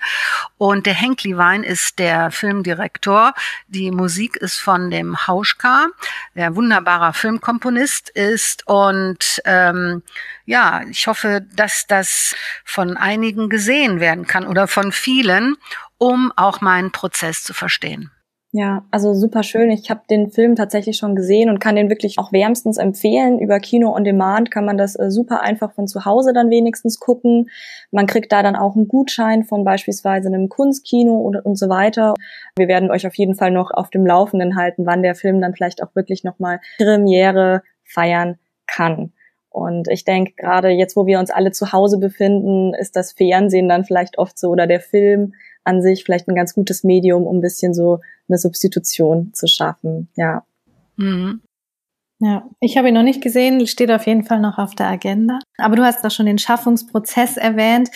Und 0.57 0.87
der 0.87 0.95
Henk 0.95 1.25
Levine 1.25 1.67
ist 1.67 1.99
der 1.99 2.31
Filmdirektor. 2.31 3.35
Die 3.67 3.91
Musik 3.91 4.37
ist 4.37 4.59
von 4.59 4.91
dem 4.91 5.27
Hauschka, 5.27 5.89
der 6.35 6.55
wunderbarer 6.55 7.13
Filmkomponist 7.13 8.09
ist. 8.11 8.67
Und 8.67 9.43
ähm, 9.45 10.03
ja, 10.47 10.83
ich 10.89 11.07
hoffe, 11.09 11.45
dass 11.55 11.87
das 11.89 12.37
von 12.65 12.97
einigen 12.97 13.49
gesehen 13.49 13.99
werden 13.99 14.27
kann 14.27 14.47
oder 14.47 14.69
von 14.69 14.93
vielen, 14.93 15.57
um 15.99 16.33
auch 16.37 16.61
meinen 16.61 16.93
Prozess 16.93 17.43
zu 17.43 17.53
verstehen. 17.53 18.13
Ja, 18.55 18.85
also 18.91 19.15
super 19.15 19.43
schön. 19.45 19.71
Ich 19.71 19.89
habe 19.89 20.03
den 20.11 20.31
Film 20.31 20.57
tatsächlich 20.57 20.99
schon 20.99 21.17
gesehen 21.17 21.49
und 21.49 21.59
kann 21.59 21.75
den 21.75 21.89
wirklich 21.89 22.19
auch 22.19 22.33
wärmstens 22.33 22.77
empfehlen. 22.77 23.39
Über 23.39 23.59
Kino 23.61 23.95
on 23.97 24.05
Demand 24.05 24.51
kann 24.51 24.67
man 24.67 24.77
das 24.77 24.95
äh, 24.95 25.11
super 25.11 25.41
einfach 25.41 25.73
von 25.73 25.89
zu 25.89 26.05
Hause 26.05 26.35
dann 26.35 26.51
wenigstens 26.51 27.01
gucken. 27.01 27.49
Man 27.93 28.07
kriegt 28.07 28.31
da 28.31 28.43
dann 28.43 28.55
auch 28.55 28.77
einen 28.77 28.89
Gutschein 28.89 29.45
von 29.45 29.65
beispielsweise 29.65 30.29
einem 30.29 30.51
Kunstkino 30.51 31.15
und, 31.15 31.37
und 31.37 31.57
so 31.57 31.71
weiter. 31.71 32.13
Wir 32.55 32.69
werden 32.69 32.91
euch 32.91 33.07
auf 33.07 33.15
jeden 33.15 33.37
Fall 33.37 33.53
noch 33.53 33.71
auf 33.71 33.89
dem 33.89 34.07
Laufenden 34.07 34.55
halten, 34.55 34.85
wann 34.85 35.03
der 35.03 35.15
Film 35.15 35.41
dann 35.41 35.55
vielleicht 35.55 35.83
auch 35.83 35.95
wirklich 35.95 36.23
nochmal 36.23 36.61
Premiere 36.77 37.63
feiern 37.85 38.39
kann. 38.67 39.15
Und 39.49 39.89
ich 39.89 40.05
denke, 40.05 40.33
gerade 40.37 40.69
jetzt, 40.69 40.95
wo 40.95 41.07
wir 41.07 41.19
uns 41.19 41.31
alle 41.31 41.53
zu 41.53 41.73
Hause 41.73 41.99
befinden, 41.99 42.75
ist 42.75 42.97
das 42.97 43.13
Fernsehen 43.13 43.69
dann 43.69 43.85
vielleicht 43.85 44.19
oft 44.19 44.39
so 44.39 44.49
oder 44.49 44.67
der 44.67 44.81
Film 44.81 45.33
an 45.65 45.83
sich 45.83 46.05
vielleicht 46.05 46.29
ein 46.29 46.35
ganz 46.35 46.55
gutes 46.55 46.85
Medium, 46.85 47.27
um 47.27 47.39
ein 47.39 47.43
bisschen 47.43 47.75
so 47.75 48.01
eine 48.33 48.39
Substitution 48.39 49.33
zu 49.35 49.47
schaffen. 49.47 50.09
Ja. 50.17 50.45
Mhm. 50.97 51.43
Ja, 52.21 52.49
ich 52.61 52.77
habe 52.77 52.89
ihn 52.89 52.95
noch 52.95 53.03
nicht 53.03 53.21
gesehen, 53.21 53.67
steht 53.67 53.91
auf 53.91 54.07
jeden 54.07 54.23
Fall 54.23 54.41
noch 54.41 54.59
auf 54.59 54.77
der 54.77 54.87
Agenda. 54.87 55.41
Aber 55.59 55.75
du 55.75 55.85
hast 55.85 56.05
doch 56.05 56.11
schon 56.11 56.27
den 56.27 56.39
Schaffungsprozess 56.39 57.37
erwähnt. 57.37 57.91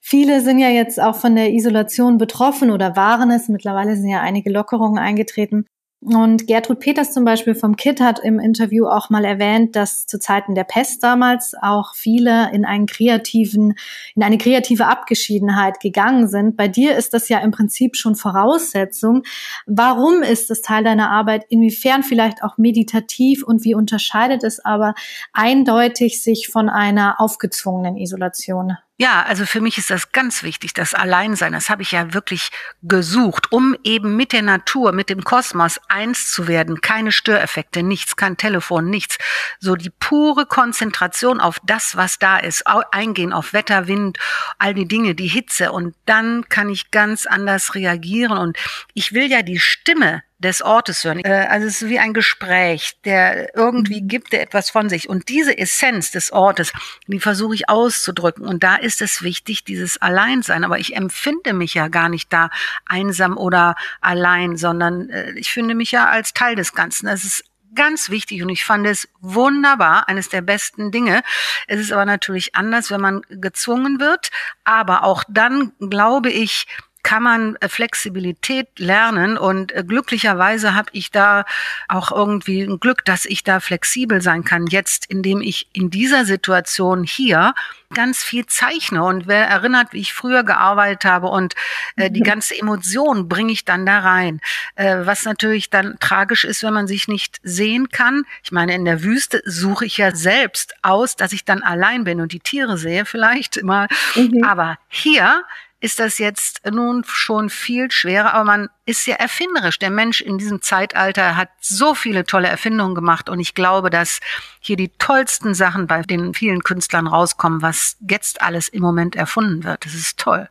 Viele 0.00 0.40
sind 0.40 0.58
ja 0.58 0.70
jetzt 0.70 1.00
auch 1.00 1.14
von 1.14 1.36
der 1.36 1.52
Isolation 1.52 2.18
betroffen 2.18 2.70
oder 2.70 2.96
waren 2.96 3.30
es. 3.30 3.48
Mittlerweile 3.48 3.94
sind 3.96 4.08
ja 4.08 4.20
einige 4.20 4.50
Lockerungen 4.50 4.98
eingetreten. 4.98 5.66
Und 6.04 6.48
Gertrud 6.48 6.80
Peters 6.80 7.12
zum 7.12 7.24
Beispiel 7.24 7.54
vom 7.54 7.76
KIT 7.76 8.00
hat 8.00 8.18
im 8.18 8.40
Interview 8.40 8.86
auch 8.86 9.08
mal 9.08 9.24
erwähnt, 9.24 9.76
dass 9.76 10.04
zu 10.04 10.18
Zeiten 10.18 10.56
der 10.56 10.64
Pest 10.64 11.00
damals 11.04 11.54
auch 11.62 11.94
viele 11.94 12.52
in 12.52 12.64
einen 12.64 12.86
kreativen, 12.86 13.74
in 14.16 14.24
eine 14.24 14.36
kreative 14.36 14.86
Abgeschiedenheit 14.86 15.78
gegangen 15.78 16.26
sind. 16.26 16.56
Bei 16.56 16.66
dir 16.66 16.96
ist 16.96 17.14
das 17.14 17.28
ja 17.28 17.38
im 17.38 17.52
Prinzip 17.52 17.94
schon 17.94 18.16
Voraussetzung. 18.16 19.22
Warum 19.66 20.24
ist 20.24 20.50
es 20.50 20.60
Teil 20.60 20.82
deiner 20.82 21.08
Arbeit? 21.08 21.44
Inwiefern 21.50 22.02
vielleicht 22.02 22.42
auch 22.42 22.58
meditativ 22.58 23.44
und 23.44 23.62
wie 23.62 23.76
unterscheidet 23.76 24.42
es 24.42 24.58
aber 24.58 24.94
eindeutig 25.32 26.20
sich 26.20 26.48
von 26.48 26.68
einer 26.68 27.20
aufgezwungenen 27.20 27.96
Isolation? 27.96 28.76
Ja, 28.98 29.22
also 29.22 29.46
für 29.46 29.60
mich 29.60 29.78
ist 29.78 29.90
das 29.90 30.12
ganz 30.12 30.42
wichtig, 30.42 30.74
das 30.74 30.92
Alleinsein. 30.94 31.54
Das 31.54 31.70
habe 31.70 31.82
ich 31.82 31.92
ja 31.92 32.12
wirklich 32.12 32.50
gesucht, 32.82 33.50
um 33.50 33.74
eben 33.82 34.16
mit 34.16 34.32
der 34.32 34.42
Natur, 34.42 34.92
mit 34.92 35.08
dem 35.08 35.24
Kosmos 35.24 35.80
eins 35.88 36.30
zu 36.30 36.46
werden. 36.46 36.82
Keine 36.82 37.10
Störeffekte, 37.10 37.82
nichts, 37.82 38.16
kein 38.16 38.36
Telefon, 38.36 38.90
nichts. 38.90 39.16
So 39.58 39.76
die 39.76 39.90
pure 39.90 40.46
Konzentration 40.46 41.40
auf 41.40 41.58
das, 41.64 41.96
was 41.96 42.18
da 42.18 42.38
ist. 42.38 42.66
Eingehen 42.66 43.32
auf 43.32 43.54
Wetter, 43.54 43.88
Wind, 43.88 44.18
all 44.58 44.74
die 44.74 44.86
Dinge, 44.86 45.14
die 45.14 45.26
Hitze. 45.26 45.72
Und 45.72 45.96
dann 46.04 46.48
kann 46.48 46.68
ich 46.68 46.90
ganz 46.90 47.26
anders 47.26 47.74
reagieren. 47.74 48.36
Und 48.36 48.58
ich 48.92 49.12
will 49.14 49.28
ja 49.30 49.42
die 49.42 49.58
Stimme 49.58 50.22
des 50.42 50.60
Ortes 50.60 51.04
hören. 51.04 51.20
Äh, 51.20 51.46
also 51.48 51.66
es 51.66 51.82
ist 51.82 51.88
wie 51.88 51.98
ein 51.98 52.12
Gespräch, 52.12 52.98
der 53.04 53.54
irgendwie 53.56 54.02
mhm. 54.02 54.08
gibt 54.08 54.32
der 54.32 54.42
etwas 54.42 54.70
von 54.70 54.88
sich. 54.88 55.08
Und 55.08 55.28
diese 55.28 55.56
Essenz 55.56 56.10
des 56.10 56.32
Ortes, 56.32 56.72
die 57.06 57.20
versuche 57.20 57.54
ich 57.54 57.68
auszudrücken. 57.68 58.46
Und 58.46 58.62
da 58.62 58.76
ist 58.76 59.00
es 59.00 59.22
wichtig, 59.22 59.64
dieses 59.64 60.00
Alleinsein. 60.00 60.64
Aber 60.64 60.78
ich 60.78 60.96
empfinde 60.96 61.54
mich 61.54 61.74
ja 61.74 61.88
gar 61.88 62.08
nicht 62.08 62.32
da 62.32 62.50
einsam 62.84 63.38
oder 63.38 63.76
allein, 64.00 64.56
sondern 64.56 65.08
äh, 65.08 65.32
ich 65.32 65.50
finde 65.50 65.74
mich 65.74 65.92
ja 65.92 66.08
als 66.08 66.34
Teil 66.34 66.56
des 66.56 66.74
Ganzen. 66.74 67.08
Es 67.08 67.24
ist 67.24 67.44
ganz 67.74 68.10
wichtig 68.10 68.42
und 68.42 68.50
ich 68.50 68.64
fand 68.64 68.86
es 68.86 69.08
wunderbar, 69.20 70.08
eines 70.08 70.28
der 70.28 70.42
besten 70.42 70.90
Dinge. 70.90 71.22
Es 71.66 71.80
ist 71.80 71.92
aber 71.92 72.04
natürlich 72.04 72.54
anders, 72.54 72.90
wenn 72.90 73.00
man 73.00 73.22
gezwungen 73.30 73.98
wird. 74.00 74.30
Aber 74.64 75.04
auch 75.04 75.24
dann 75.28 75.72
glaube 75.80 76.30
ich, 76.30 76.66
kann 77.02 77.22
man 77.22 77.56
äh, 77.56 77.68
Flexibilität 77.68 78.68
lernen 78.78 79.36
und 79.36 79.72
äh, 79.72 79.84
glücklicherweise 79.86 80.74
habe 80.74 80.90
ich 80.92 81.10
da 81.10 81.44
auch 81.88 82.12
irgendwie 82.12 82.62
ein 82.62 82.80
Glück, 82.80 83.04
dass 83.04 83.24
ich 83.24 83.44
da 83.44 83.60
flexibel 83.60 84.22
sein 84.22 84.44
kann 84.44 84.66
jetzt, 84.66 85.06
indem 85.06 85.40
ich 85.40 85.68
in 85.72 85.90
dieser 85.90 86.24
Situation 86.24 87.04
hier 87.04 87.54
ganz 87.92 88.22
viel 88.22 88.46
zeichne 88.46 89.02
und 89.04 89.26
wer 89.26 89.46
erinnert, 89.46 89.92
wie 89.92 90.00
ich 90.00 90.14
früher 90.14 90.44
gearbeitet 90.44 91.04
habe 91.04 91.28
und 91.28 91.54
äh, 91.96 92.10
die 92.10 92.22
ganze 92.22 92.58
Emotion 92.58 93.28
bringe 93.28 93.52
ich 93.52 93.64
dann 93.64 93.84
da 93.84 94.00
rein. 94.00 94.40
Äh, 94.76 94.98
was 95.04 95.24
natürlich 95.24 95.70
dann 95.70 95.98
tragisch 96.00 96.44
ist, 96.44 96.62
wenn 96.62 96.72
man 96.72 96.86
sich 96.86 97.08
nicht 97.08 97.40
sehen 97.42 97.88
kann. 97.90 98.24
Ich 98.42 98.52
meine, 98.52 98.74
in 98.74 98.84
der 98.84 99.02
Wüste 99.02 99.42
suche 99.44 99.86
ich 99.86 99.98
ja 99.98 100.14
selbst 100.14 100.74
aus, 100.82 101.16
dass 101.16 101.32
ich 101.32 101.44
dann 101.44 101.62
allein 101.62 102.04
bin 102.04 102.20
und 102.20 102.32
die 102.32 102.40
Tiere 102.40 102.78
sehe 102.78 103.04
vielleicht 103.04 103.56
immer. 103.56 103.88
Mhm. 104.14 104.44
Aber 104.44 104.78
hier 104.88 105.44
ist 105.82 105.98
das 105.98 106.18
jetzt 106.18 106.62
nun 106.70 107.02
schon 107.04 107.50
viel 107.50 107.90
schwerer, 107.90 108.34
aber 108.34 108.44
man 108.44 108.68
ist 108.86 109.04
ja 109.06 109.16
erfinderisch. 109.16 109.80
Der 109.80 109.90
Mensch 109.90 110.20
in 110.20 110.38
diesem 110.38 110.62
Zeitalter 110.62 111.36
hat 111.36 111.48
so 111.60 111.96
viele 111.96 112.24
tolle 112.24 112.46
Erfindungen 112.46 112.94
gemacht 112.94 113.28
und 113.28 113.40
ich 113.40 113.54
glaube, 113.54 113.90
dass 113.90 114.20
hier 114.60 114.76
die 114.76 114.90
tollsten 114.98 115.54
Sachen 115.54 115.88
bei 115.88 116.02
den 116.02 116.34
vielen 116.34 116.62
Künstlern 116.62 117.08
rauskommen, 117.08 117.62
was 117.62 117.96
jetzt 118.08 118.42
alles 118.42 118.68
im 118.68 118.80
Moment 118.80 119.16
erfunden 119.16 119.64
wird. 119.64 119.84
Das 119.84 119.94
ist 119.94 120.20
toll. 120.20 120.48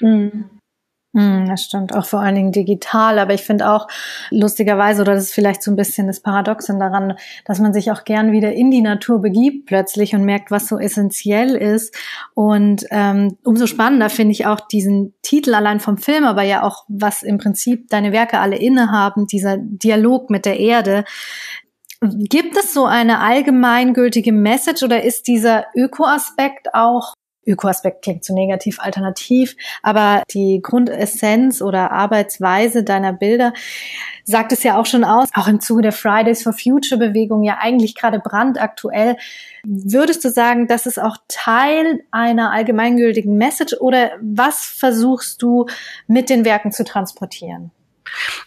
Mhm. 0.00 0.50
Hm, 1.14 1.46
das 1.48 1.62
stimmt, 1.62 1.94
auch 1.94 2.06
vor 2.06 2.20
allen 2.20 2.34
Dingen 2.34 2.50
digital. 2.50 3.20
Aber 3.20 3.34
ich 3.34 3.42
finde 3.42 3.70
auch 3.70 3.86
lustigerweise, 4.30 5.02
oder 5.02 5.14
das 5.14 5.24
ist 5.24 5.34
vielleicht 5.34 5.62
so 5.62 5.70
ein 5.70 5.76
bisschen 5.76 6.08
das 6.08 6.18
Paradoxon 6.20 6.80
daran, 6.80 7.14
dass 7.44 7.60
man 7.60 7.72
sich 7.72 7.92
auch 7.92 8.02
gern 8.02 8.32
wieder 8.32 8.52
in 8.52 8.72
die 8.72 8.82
Natur 8.82 9.20
begibt 9.20 9.66
plötzlich 9.66 10.16
und 10.16 10.24
merkt, 10.24 10.50
was 10.50 10.66
so 10.66 10.76
essentiell 10.76 11.54
ist. 11.54 11.94
Und 12.34 12.86
ähm, 12.90 13.38
umso 13.44 13.68
spannender 13.68 14.10
finde 14.10 14.32
ich 14.32 14.46
auch 14.46 14.58
diesen 14.58 15.14
Titel 15.22 15.54
allein 15.54 15.78
vom 15.78 15.98
Film, 15.98 16.24
aber 16.24 16.42
ja 16.42 16.64
auch, 16.64 16.84
was 16.88 17.22
im 17.22 17.38
Prinzip 17.38 17.88
deine 17.90 18.10
Werke 18.10 18.40
alle 18.40 18.56
innehaben, 18.56 19.28
dieser 19.28 19.56
Dialog 19.56 20.30
mit 20.30 20.44
der 20.44 20.58
Erde. 20.58 21.04
Gibt 22.00 22.56
es 22.56 22.74
so 22.74 22.86
eine 22.86 23.20
allgemeingültige 23.20 24.32
Message 24.32 24.82
oder 24.82 25.04
ist 25.04 25.28
dieser 25.28 25.66
Ökoaspekt 25.76 26.74
auch 26.74 27.14
Ökoaspekt 27.46 28.02
klingt 28.02 28.24
zu 28.24 28.34
negativ, 28.34 28.80
alternativ, 28.80 29.56
aber 29.82 30.22
die 30.32 30.60
Grundessenz 30.62 31.62
oder 31.62 31.92
Arbeitsweise 31.92 32.84
deiner 32.84 33.12
Bilder 33.12 33.52
sagt 34.24 34.52
es 34.52 34.62
ja 34.62 34.78
auch 34.78 34.86
schon 34.86 35.04
aus, 35.04 35.28
auch 35.34 35.48
im 35.48 35.60
Zuge 35.60 35.82
der 35.82 35.92
Fridays 35.92 36.42
for 36.42 36.52
Future 36.52 36.98
Bewegung 36.98 37.42
ja 37.42 37.58
eigentlich 37.60 37.94
gerade 37.94 38.18
brandaktuell. 38.18 39.16
Würdest 39.64 40.24
du 40.24 40.30
sagen, 40.30 40.66
das 40.66 40.86
ist 40.86 41.00
auch 41.00 41.16
Teil 41.28 42.00
einer 42.10 42.50
allgemeingültigen 42.52 43.36
Message 43.36 43.74
oder 43.80 44.12
was 44.20 44.64
versuchst 44.64 45.42
du 45.42 45.66
mit 46.06 46.30
den 46.30 46.44
Werken 46.44 46.72
zu 46.72 46.84
transportieren? 46.84 47.70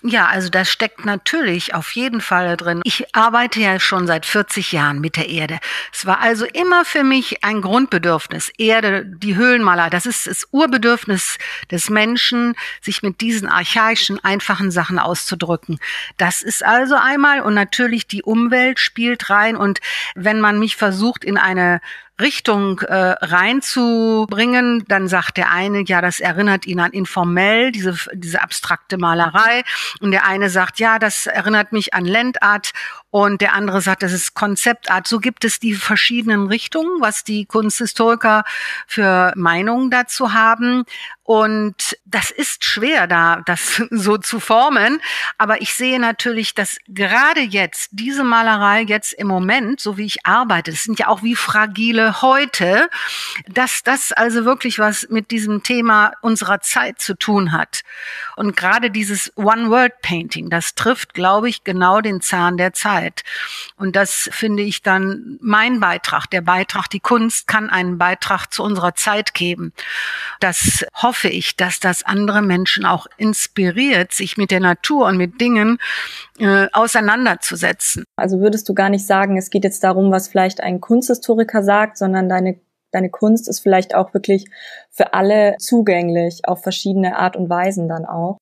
Ja, 0.01 0.27
also 0.27 0.49
das 0.49 0.69
steckt 0.69 1.05
natürlich 1.05 1.73
auf 1.73 1.91
jeden 1.91 2.21
Fall 2.21 2.57
drin. 2.57 2.81
Ich 2.83 3.15
arbeite 3.15 3.59
ja 3.59 3.79
schon 3.79 4.07
seit 4.07 4.25
40 4.25 4.71
Jahren 4.71 4.99
mit 4.99 5.15
der 5.15 5.29
Erde. 5.29 5.59
Es 5.93 6.05
war 6.05 6.19
also 6.19 6.45
immer 6.45 6.85
für 6.85 7.03
mich 7.03 7.43
ein 7.43 7.61
Grundbedürfnis. 7.61 8.51
Erde, 8.57 9.05
die 9.05 9.35
Höhlenmaler, 9.35 9.89
das 9.89 10.05
ist 10.05 10.27
das 10.27 10.47
Urbedürfnis 10.51 11.37
des 11.71 11.89
Menschen, 11.89 12.55
sich 12.81 13.03
mit 13.03 13.21
diesen 13.21 13.49
archaischen, 13.49 14.23
einfachen 14.23 14.71
Sachen 14.71 14.99
auszudrücken. 14.99 15.79
Das 16.17 16.41
ist 16.41 16.63
also 16.63 16.95
einmal 16.95 17.41
und 17.41 17.53
natürlich 17.53 18.07
die 18.07 18.23
Umwelt 18.23 18.79
spielt 18.79 19.29
rein 19.29 19.55
und 19.55 19.79
wenn 20.15 20.39
man 20.39 20.59
mich 20.59 20.75
versucht 20.75 21.23
in 21.23 21.37
eine 21.37 21.81
Richtung 22.19 22.79
äh, 22.79 22.93
reinzubringen, 22.93 24.85
dann 24.87 25.07
sagt 25.07 25.37
der 25.37 25.51
eine, 25.51 25.83
ja, 25.85 26.01
das 26.01 26.19
erinnert 26.19 26.65
ihn 26.65 26.79
an 26.79 26.91
informell, 26.91 27.71
diese, 27.71 27.95
diese 28.13 28.41
abstrakte 28.41 28.97
Malerei. 28.97 29.63
Und 29.99 30.11
der 30.11 30.25
eine 30.25 30.49
sagt, 30.49 30.79
ja, 30.79 30.99
das 30.99 31.27
erinnert 31.27 31.73
mich 31.73 31.93
an 31.93 32.05
Landart. 32.05 32.71
Und 33.09 33.39
der 33.41 33.53
andere 33.53 33.81
sagt, 33.81 34.03
das 34.03 34.11
ist 34.11 34.33
Konzeptart. 34.33 35.07
So 35.07 35.19
gibt 35.19 35.45
es 35.45 35.59
die 35.59 35.73
verschiedenen 35.73 36.47
Richtungen, 36.47 36.99
was 36.99 37.23
die 37.23 37.45
Kunsthistoriker 37.45 38.43
für 38.85 39.31
Meinungen 39.35 39.89
dazu 39.89 40.33
haben. 40.33 40.83
Und 41.23 41.97
das 42.05 42.31
ist 42.31 42.65
schwer, 42.65 43.07
da 43.07 43.41
das 43.45 43.81
so 43.91 44.17
zu 44.17 44.39
formen. 44.39 45.01
Aber 45.37 45.61
ich 45.61 45.73
sehe 45.73 45.99
natürlich, 45.99 46.53
dass 46.53 46.77
gerade 46.87 47.41
jetzt 47.41 47.89
diese 47.91 48.23
Malerei 48.23 48.81
jetzt 48.81 49.13
im 49.13 49.27
Moment, 49.27 49.79
so 49.79 49.97
wie 49.97 50.05
ich 50.05 50.25
arbeite, 50.25 50.71
das 50.71 50.83
sind 50.83 50.99
ja 50.99 51.07
auch 51.07 51.23
wie 51.23 51.35
fragile 51.35 52.21
heute, 52.21 52.89
dass 53.47 53.83
das 53.83 54.11
also 54.11 54.43
wirklich 54.45 54.79
was 54.79 55.07
mit 55.09 55.31
diesem 55.31 55.63
Thema 55.63 56.11
unserer 56.21 56.61
Zeit 56.61 57.01
zu 57.01 57.13
tun 57.13 57.53
hat. 57.53 57.83
Und 58.37 58.55
gerade 58.55 58.91
dieses 58.91 59.31
One-Word-Painting, 59.35 60.49
das 60.49 60.75
trifft, 60.75 61.13
glaube 61.15 61.49
ich, 61.49 61.63
genau 61.63 62.01
den 62.01 62.21
Zahn 62.21 62.57
der 62.57 62.71
Zeit. 62.73 63.23
Und 63.77 63.95
das 63.95 64.29
finde 64.31 64.61
ich 64.63 64.83
dann 64.83 65.39
mein 65.41 65.79
Beitrag. 65.79 66.27
Der 66.29 66.41
Beitrag, 66.41 66.87
die 66.87 66.99
Kunst 66.99 67.47
kann 67.47 67.69
einen 67.69 67.97
Beitrag 67.97 68.53
zu 68.53 68.63
unserer 68.63 68.93
Zeit 68.93 69.33
geben. 69.33 69.73
Das 70.39 70.85
hoffe 70.93 71.29
ich, 71.29 71.55
dass 71.55 71.79
das 71.79 72.03
andere 72.03 72.43
Menschen 72.43 72.85
auch 72.85 73.07
inspiriert, 73.17 74.13
sich 74.13 74.37
mit 74.37 74.51
der 74.51 74.59
Natur 74.59 75.07
und 75.07 75.17
mit 75.17 75.41
Dingen 75.41 75.79
äh, 76.37 76.67
auseinanderzusetzen. 76.73 78.03
Also 78.15 78.39
würdest 78.39 78.69
du 78.69 78.75
gar 78.75 78.89
nicht 78.89 79.07
sagen, 79.07 79.37
es 79.37 79.49
geht 79.49 79.63
jetzt 79.63 79.83
darum, 79.83 80.11
was 80.11 80.27
vielleicht 80.27 80.61
ein 80.61 80.79
Kunsthistoriker 80.79 81.63
sagt, 81.63 81.97
sondern 81.97 82.29
deine 82.29 82.59
deine 82.91 83.09
Kunst 83.09 83.47
ist 83.47 83.59
vielleicht 83.59 83.95
auch 83.95 84.13
wirklich 84.13 84.45
für 84.91 85.13
alle 85.13 85.55
zugänglich, 85.59 86.41
auf 86.45 86.63
verschiedene 86.63 87.17
Art 87.17 87.35
und 87.35 87.49
Weisen 87.49 87.87
dann 87.87 88.05
auch. 88.05 88.37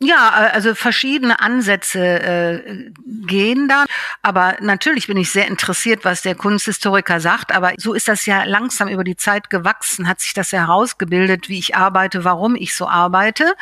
Ja, 0.00 0.30
also 0.52 0.74
verschiedene 0.74 1.40
Ansätze 1.40 2.00
äh, 2.00 2.90
gehen 3.26 3.68
da. 3.68 3.86
Aber 4.22 4.56
natürlich 4.60 5.06
bin 5.06 5.16
ich 5.16 5.30
sehr 5.30 5.46
interessiert, 5.46 6.04
was 6.04 6.20
der 6.20 6.34
Kunsthistoriker 6.34 7.20
sagt. 7.20 7.54
Aber 7.54 7.72
so 7.78 7.94
ist 7.94 8.08
das 8.08 8.26
ja 8.26 8.44
langsam 8.44 8.88
über 8.88 9.04
die 9.04 9.16
Zeit 9.16 9.50
gewachsen, 9.50 10.08
hat 10.08 10.20
sich 10.20 10.34
das 10.34 10.52
herausgebildet, 10.52 11.48
wie 11.48 11.58
ich 11.58 11.76
arbeite, 11.76 12.24
warum 12.24 12.56
ich 12.56 12.74
so 12.74 12.88
arbeite. 12.88 13.54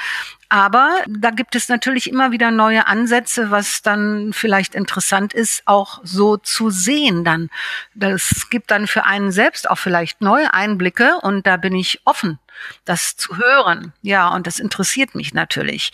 Aber 0.52 0.98
da 1.08 1.30
gibt 1.30 1.54
es 1.54 1.70
natürlich 1.70 2.10
immer 2.10 2.30
wieder 2.30 2.50
neue 2.50 2.86
Ansätze, 2.86 3.50
was 3.50 3.80
dann 3.80 4.34
vielleicht 4.34 4.74
interessant 4.74 5.32
ist, 5.32 5.62
auch 5.64 6.00
so 6.04 6.36
zu 6.36 6.68
sehen 6.68 7.24
dann. 7.24 7.48
Das 7.94 8.50
gibt 8.50 8.70
dann 8.70 8.86
für 8.86 9.06
einen 9.06 9.32
selbst 9.32 9.70
auch 9.70 9.78
vielleicht 9.78 10.20
neue 10.20 10.52
Einblicke 10.52 11.16
und 11.22 11.46
da 11.46 11.56
bin 11.56 11.74
ich 11.74 12.02
offen 12.04 12.38
das 12.84 13.16
zu 13.16 13.38
hören. 13.38 13.92
Ja, 14.02 14.28
und 14.28 14.46
das 14.46 14.60
interessiert 14.60 15.14
mich 15.16 15.34
natürlich. 15.34 15.90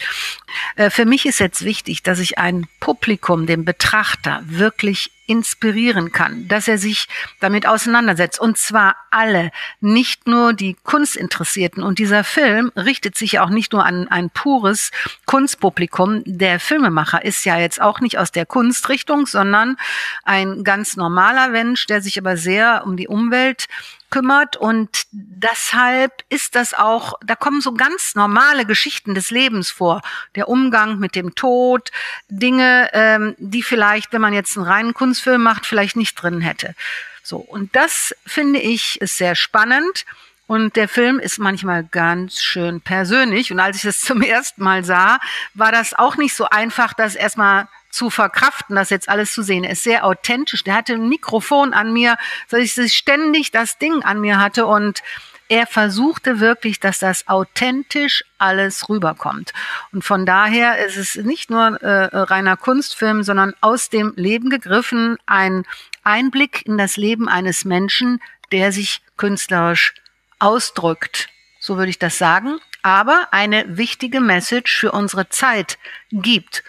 Äh, 0.76 0.90
für 0.90 1.06
mich 1.06 1.24
ist 1.24 1.38
jetzt 1.38 1.64
wichtig, 1.64 2.02
dass 2.02 2.18
ich 2.18 2.36
ein 2.36 2.66
Publikum, 2.80 3.46
den 3.46 3.64
Betrachter, 3.64 4.42
wirklich 4.44 5.12
inspirieren 5.28 6.10
kann, 6.10 6.48
dass 6.48 6.66
er 6.68 6.78
sich 6.78 7.06
damit 7.38 7.66
auseinandersetzt. 7.66 8.40
Und 8.40 8.56
zwar 8.56 8.96
alle, 9.10 9.50
nicht 9.80 10.26
nur 10.26 10.54
die 10.54 10.74
Kunstinteressierten. 10.82 11.82
Und 11.82 11.98
dieser 11.98 12.24
Film 12.24 12.72
richtet 12.74 13.16
sich 13.16 13.38
auch 13.38 13.50
nicht 13.50 13.72
nur 13.72 13.84
an 13.84 14.08
ein 14.08 14.30
pures 14.30 14.90
Kunstpublikum. 15.26 16.22
Der 16.24 16.58
Filmemacher 16.58 17.24
ist 17.24 17.44
ja 17.44 17.58
jetzt 17.58 17.80
auch 17.80 18.00
nicht 18.00 18.18
aus 18.18 18.32
der 18.32 18.46
Kunstrichtung, 18.46 19.26
sondern 19.26 19.76
ein 20.24 20.64
ganz 20.64 20.96
normaler 20.96 21.48
Mensch, 21.48 21.86
der 21.86 22.00
sich 22.00 22.18
aber 22.18 22.38
sehr 22.38 22.82
um 22.86 22.96
die 22.96 23.06
Umwelt 23.06 23.68
kümmert 24.10 24.56
und 24.56 24.88
deshalb 25.10 26.24
ist 26.28 26.54
das 26.54 26.74
auch, 26.74 27.14
da 27.24 27.34
kommen 27.34 27.60
so 27.60 27.74
ganz 27.74 28.14
normale 28.14 28.64
Geschichten 28.64 29.14
des 29.14 29.30
Lebens 29.30 29.70
vor. 29.70 30.02
Der 30.34 30.48
Umgang 30.48 30.98
mit 30.98 31.14
dem 31.14 31.34
Tod, 31.34 31.90
Dinge, 32.28 32.88
ähm, 32.92 33.34
die 33.38 33.62
vielleicht, 33.62 34.12
wenn 34.12 34.20
man 34.20 34.32
jetzt 34.32 34.56
einen 34.56 34.66
reinen 34.66 34.94
Kunstfilm 34.94 35.42
macht, 35.42 35.66
vielleicht 35.66 35.96
nicht 35.96 36.14
drin 36.14 36.40
hätte. 36.40 36.74
So. 37.22 37.36
Und 37.36 37.76
das 37.76 38.14
finde 38.26 38.58
ich 38.58 39.00
ist 39.00 39.16
sehr 39.16 39.34
spannend. 39.34 40.06
Und 40.46 40.76
der 40.76 40.88
Film 40.88 41.18
ist 41.18 41.38
manchmal 41.38 41.84
ganz 41.84 42.42
schön 42.42 42.80
persönlich. 42.80 43.52
Und 43.52 43.60
als 43.60 43.76
ich 43.76 43.82
das 43.82 44.00
zum 44.00 44.22
ersten 44.22 44.64
Mal 44.64 44.82
sah, 44.82 45.18
war 45.54 45.72
das 45.72 45.92
auch 45.92 46.16
nicht 46.16 46.34
so 46.34 46.46
einfach, 46.46 46.94
das 46.94 47.14
erstmal 47.14 47.68
zu 47.98 48.11
verkraften, 48.11 48.76
das 48.76 48.90
jetzt 48.90 49.08
alles 49.08 49.32
zu 49.32 49.42
sehen. 49.42 49.64
Er 49.64 49.72
ist 49.72 49.82
sehr 49.82 50.04
authentisch. 50.04 50.62
Der 50.62 50.76
hatte 50.76 50.94
ein 50.94 51.08
Mikrofon 51.08 51.74
an 51.74 51.92
mir, 51.92 52.16
dass 52.48 52.78
ich 52.78 52.96
ständig 52.96 53.50
das 53.50 53.78
Ding 53.78 54.02
an 54.04 54.20
mir 54.20 54.38
hatte 54.38 54.66
und 54.66 55.02
er 55.48 55.66
versuchte 55.66 56.40
wirklich, 56.40 56.78
dass 56.78 56.98
das 56.98 57.26
authentisch 57.26 58.22
alles 58.37 58.88
rüberkommt. 58.88 59.52
Und 59.92 60.04
von 60.04 60.26
daher 60.26 60.84
ist 60.87 60.96
es 60.96 61.16
nicht 61.16 61.50
nur 61.50 61.82
äh, 61.82 62.16
reiner 62.16 62.56
Kunstfilm, 62.56 63.22
sondern 63.22 63.54
aus 63.62 63.88
dem 63.88 64.12
Leben 64.14 64.50
gegriffen 64.50 65.16
ein 65.26 65.64
Einblick 66.04 66.66
in 66.66 66.78
das 66.78 66.96
Leben 66.96 67.28
eines 67.28 67.64
Menschen, 67.64 68.20
der 68.52 68.72
sich 68.72 69.02
künstlerisch 69.16 69.94
ausdrückt. 70.38 71.30
So 71.58 71.78
würde 71.78 71.90
ich 71.90 71.98
das 71.98 72.18
sagen. 72.18 72.61
Aber 72.82 73.28
eine 73.32 73.64
wichtige 73.76 74.20
Message 74.20 74.78
für 74.78 74.92
unsere 74.92 75.30
Zeit 75.30 75.78
gibt. 76.12 76.62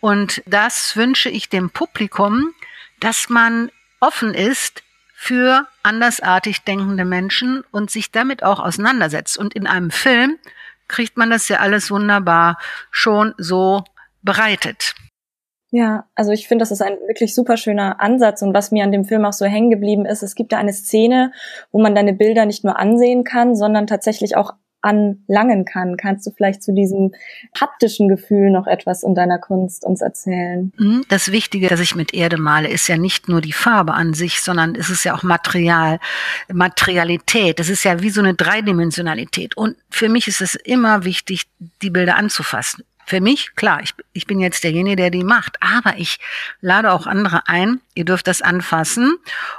Und 0.00 0.42
das 0.46 0.96
wünsche 0.96 1.28
ich 1.28 1.48
dem 1.48 1.70
Publikum, 1.70 2.54
dass 3.00 3.28
man 3.28 3.70
offen 4.00 4.34
ist 4.34 4.82
für 5.14 5.66
andersartig 5.82 6.62
denkende 6.62 7.04
Menschen 7.04 7.64
und 7.72 7.90
sich 7.90 8.12
damit 8.12 8.44
auch 8.44 8.60
auseinandersetzt. 8.60 9.36
Und 9.36 9.54
in 9.54 9.66
einem 9.66 9.90
Film 9.90 10.38
kriegt 10.86 11.16
man 11.16 11.30
das 11.30 11.48
ja 11.48 11.58
alles 11.58 11.90
wunderbar 11.90 12.58
schon 12.90 13.34
so 13.36 13.82
bereitet. 14.22 14.94
Ja, 15.70 16.06
also 16.14 16.32
ich 16.32 16.48
finde, 16.48 16.62
das 16.62 16.70
ist 16.70 16.80
ein 16.80 16.94
wirklich 17.06 17.34
super 17.34 17.58
schöner 17.58 18.00
Ansatz 18.00 18.40
und 18.40 18.54
was 18.54 18.70
mir 18.70 18.84
an 18.84 18.92
dem 18.92 19.04
Film 19.04 19.26
auch 19.26 19.34
so 19.34 19.44
hängen 19.44 19.68
geblieben 19.68 20.06
ist, 20.06 20.22
es 20.22 20.34
gibt 20.34 20.52
da 20.52 20.58
eine 20.58 20.72
Szene, 20.72 21.32
wo 21.72 21.80
man 21.82 21.94
deine 21.94 22.14
Bilder 22.14 22.46
nicht 22.46 22.64
nur 22.64 22.78
ansehen 22.78 23.22
kann, 23.22 23.54
sondern 23.54 23.86
tatsächlich 23.86 24.34
auch 24.34 24.54
anlangen 24.80 25.64
kann. 25.64 25.96
Kannst 25.96 26.26
du 26.26 26.30
vielleicht 26.30 26.62
zu 26.62 26.72
diesem 26.72 27.12
haptischen 27.58 28.08
Gefühl 28.08 28.50
noch 28.50 28.66
etwas 28.66 29.02
in 29.02 29.14
deiner 29.14 29.38
Kunst 29.38 29.84
uns 29.84 30.00
erzählen? 30.00 30.72
Mhm. 30.76 31.04
Das 31.08 31.32
Wichtige, 31.32 31.68
dass 31.68 31.80
ich 31.80 31.94
mit 31.94 32.14
Erde 32.14 32.38
male, 32.38 32.68
ist 32.68 32.88
ja 32.88 32.96
nicht 32.96 33.28
nur 33.28 33.40
die 33.40 33.52
Farbe 33.52 33.94
an 33.94 34.14
sich, 34.14 34.40
sondern 34.40 34.74
es 34.74 34.90
ist 34.90 35.04
ja 35.04 35.14
auch 35.14 35.22
Material, 35.22 35.98
Materialität. 36.52 37.58
Das 37.58 37.68
ist 37.68 37.84
ja 37.84 38.00
wie 38.00 38.10
so 38.10 38.20
eine 38.20 38.34
Dreidimensionalität. 38.34 39.56
Und 39.56 39.76
für 39.90 40.08
mich 40.08 40.28
ist 40.28 40.40
es 40.40 40.54
immer 40.54 41.04
wichtig, 41.04 41.44
die 41.82 41.90
Bilder 41.90 42.16
anzufassen. 42.16 42.84
Für 43.08 43.22
mich, 43.22 43.54
klar, 43.56 43.80
ich, 43.82 43.94
ich 44.12 44.26
bin 44.26 44.38
jetzt 44.38 44.64
derjenige, 44.64 44.96
der 44.96 45.10
die 45.10 45.24
macht, 45.24 45.56
aber 45.62 45.96
ich 45.96 46.18
lade 46.60 46.92
auch 46.92 47.06
andere 47.06 47.48
ein. 47.48 47.80
Ihr 47.94 48.04
dürft 48.04 48.26
das 48.26 48.42
anfassen. 48.42 49.16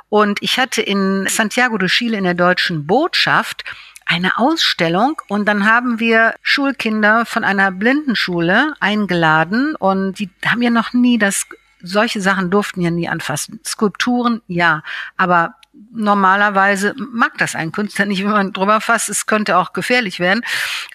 Und 0.07 0.43
ich 0.43 0.59
hatte 0.59 0.83
in 0.83 1.25
Santiago 1.27 1.79
de 1.79 1.89
Chile 1.89 2.15
in 2.15 2.25
der 2.25 2.35
deutschen 2.35 2.85
Botschaft 2.85 3.63
eine 4.09 4.37
Ausstellung 4.39 5.21
und 5.27 5.45
dann 5.45 5.65
haben 5.65 5.99
wir 5.99 6.33
Schulkinder 6.41 7.27
von 7.27 7.43
einer 7.43 7.71
Blindenschule 7.71 8.73
eingeladen 8.79 9.75
und 9.75 10.17
die 10.17 10.31
haben 10.43 10.63
ja 10.63 10.71
noch 10.71 10.93
nie 10.93 11.19
das, 11.19 11.45
solche 11.79 12.19
Sachen 12.19 12.49
durften 12.49 12.81
ja 12.81 12.89
nie 12.89 13.07
anfassen. 13.07 13.59
Skulpturen, 13.63 14.41
ja, 14.47 14.81
aber 15.15 15.53
normalerweise 15.91 16.95
mag 16.97 17.37
das 17.37 17.53
ein 17.53 17.71
Künstler 17.71 18.05
nicht, 18.05 18.23
wenn 18.23 18.31
man 18.31 18.51
drüber 18.51 18.81
fasst. 18.81 19.09
Es 19.09 19.27
könnte 19.27 19.57
auch 19.57 19.73
gefährlich 19.73 20.19
werden. 20.19 20.43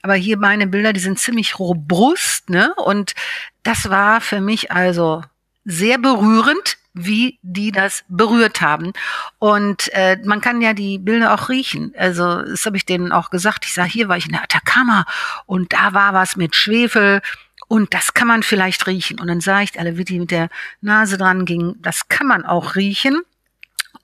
Aber 0.02 0.14
hier 0.14 0.36
meine 0.36 0.66
Bilder, 0.66 0.92
die 0.92 1.00
sind 1.00 1.20
ziemlich 1.20 1.58
robust, 1.60 2.50
ne? 2.50 2.74
Und 2.74 3.14
das 3.62 3.90
war 3.90 4.20
für 4.20 4.40
mich 4.40 4.72
also 4.72 5.22
sehr 5.64 5.98
berührend, 5.98 6.78
wie 6.94 7.38
die 7.42 7.72
das 7.72 8.04
berührt 8.08 8.60
haben. 8.60 8.92
Und 9.38 9.92
äh, 9.92 10.16
man 10.24 10.40
kann 10.40 10.62
ja 10.62 10.72
die 10.72 10.98
Bilder 10.98 11.34
auch 11.34 11.48
riechen. 11.48 11.92
Also 11.98 12.42
das 12.42 12.64
habe 12.64 12.76
ich 12.76 12.86
denen 12.86 13.12
auch 13.12 13.30
gesagt. 13.30 13.66
Ich 13.66 13.74
sage, 13.74 13.90
hier 13.90 14.08
war 14.08 14.16
ich 14.16 14.26
in 14.26 14.32
der 14.32 14.44
Atacama 14.44 15.04
und 15.46 15.72
da 15.72 15.92
war 15.92 16.14
was 16.14 16.36
mit 16.36 16.54
Schwefel. 16.54 17.20
Und 17.66 17.92
das 17.94 18.14
kann 18.14 18.28
man 18.28 18.42
vielleicht 18.42 18.86
riechen. 18.86 19.18
Und 19.18 19.26
dann 19.26 19.40
sah 19.40 19.62
ich 19.62 19.78
alle, 19.78 19.96
wie 19.96 20.04
die 20.04 20.20
mit 20.20 20.30
der 20.30 20.48
Nase 20.80 21.18
dran 21.18 21.44
ging. 21.44 21.74
Das 21.80 22.08
kann 22.08 22.26
man 22.26 22.44
auch 22.44 22.76
riechen. 22.76 23.22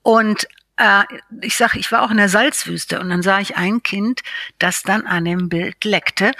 Und 0.03 0.47
äh, 0.81 1.03
ich 1.41 1.55
sage, 1.55 1.77
ich 1.77 1.91
war 1.91 2.01
auch 2.01 2.11
in 2.11 2.17
der 2.17 2.29
Salzwüste 2.29 2.99
und 2.99 3.09
dann 3.09 3.21
sah 3.21 3.39
ich 3.39 3.55
ein 3.55 3.83
Kind, 3.83 4.21
das 4.57 4.81
dann 4.81 5.05
an 5.05 5.25
dem 5.25 5.47
Bild 5.47 5.83
leckte. 5.85 6.31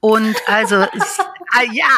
Und 0.00 0.36
also 0.46 0.76
ah, 0.76 1.62
ja, 1.72 1.88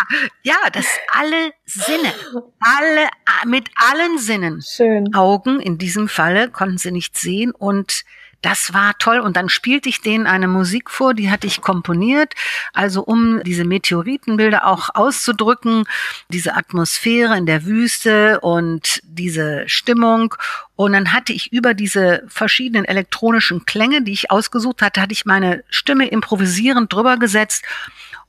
ja, 0.43 0.57
das 0.73 0.87
alle 1.12 1.53
Sinne, 1.65 2.12
alle 2.59 3.09
mit 3.47 3.71
allen 3.77 4.19
Sinnen. 4.19 4.62
Schön. 4.62 5.15
Augen 5.15 5.61
in 5.61 5.79
diesem 5.79 6.09
Falle 6.09 6.51
konnten 6.51 6.79
sie 6.79 6.91
nicht 6.91 7.17
sehen 7.17 7.53
und 7.53 8.05
das 8.43 8.75
war 8.75 8.99
toll. 8.99 9.21
Und 9.21 9.37
dann 9.37 9.49
spielte 9.49 9.89
ich 9.89 10.03
denen 10.03 10.27
eine 10.27 10.49
Musik 10.49 10.91
vor, 10.91 11.15
die 11.15 11.31
hatte 11.31 11.47
ich 11.47 11.63
komponiert, 11.63 12.35
also 12.73 13.03
um 13.03 13.43
diese 13.45 13.65
Meteoritenbilder 13.65 14.67
auch 14.67 14.91
auszudrücken, 14.95 15.85
diese 16.29 16.55
Atmosphäre 16.55 17.37
in 17.39 17.47
der 17.47 17.65
Wüste 17.65 18.41
und 18.41 19.01
diese 19.05 19.69
Stimmung. 19.69 20.35
Und 20.77 20.93
dann 20.93 21.13
hatte 21.13 21.33
ich 21.33 21.53
über 21.53 21.75
diese 21.75 22.25
verschiedenen 22.29 22.85
elektronischen 22.85 23.65
Klänge, 23.65 24.03
die 24.03 24.13
ich 24.13 24.31
ausgesucht 24.31 24.83
hatte, 24.83 25.01
hatte 25.01 25.13
ich 25.13 25.25
meine 25.25 25.63
Stimme 25.71 26.09
improvisierend 26.09 26.93
drüber 26.93 27.17
gesetzt. 27.17 27.65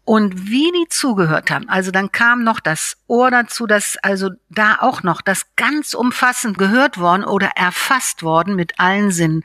Und 0.06 0.50
wie 0.50 0.70
die 0.72 0.90
zugehört 0.90 1.50
haben, 1.50 1.70
also 1.70 1.90
dann 1.90 2.12
kam 2.12 2.44
noch 2.44 2.60
das 2.60 2.98
Ohr 3.08 3.32
dazu, 3.32 3.68
dass 3.68 3.96
also 4.04 4.32
da 4.50 4.80
auch 4.82 5.02
noch 5.02 5.22
das 5.22 5.56
ganz 5.56 5.94
umfassend 5.94 6.58
gehört 6.58 6.98
worden 6.98 7.24
oder 7.24 7.52
erfasst 7.56 8.22
worden 8.22 8.56
mit 8.56 8.82
allen 8.82 9.12
Sinnen. 9.12 9.44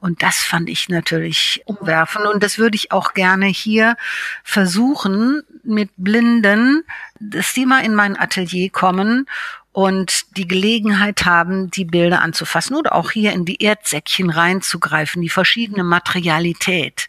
Und 0.00 0.22
das 0.22 0.36
fand 0.36 0.68
ich 0.68 0.88
natürlich 0.88 1.62
umwerfend. 1.64 2.26
Und 2.26 2.42
das 2.42 2.58
würde 2.58 2.76
ich 2.76 2.92
auch 2.92 3.14
gerne 3.14 3.46
hier 3.46 3.96
versuchen, 4.44 5.42
mit 5.62 5.90
Blinden, 5.96 6.84
dass 7.18 7.54
die 7.54 7.66
mal 7.66 7.84
in 7.84 7.94
mein 7.94 8.18
Atelier 8.18 8.70
kommen 8.70 9.26
und 9.72 10.36
die 10.36 10.48
Gelegenheit 10.48 11.26
haben, 11.26 11.70
die 11.70 11.84
Bilder 11.84 12.22
anzufassen 12.22 12.76
oder 12.76 12.94
auch 12.94 13.10
hier 13.10 13.32
in 13.32 13.44
die 13.44 13.62
Erdsäckchen 13.62 14.30
reinzugreifen, 14.30 15.20
die 15.20 15.28
verschiedene 15.28 15.84
Materialität. 15.84 17.08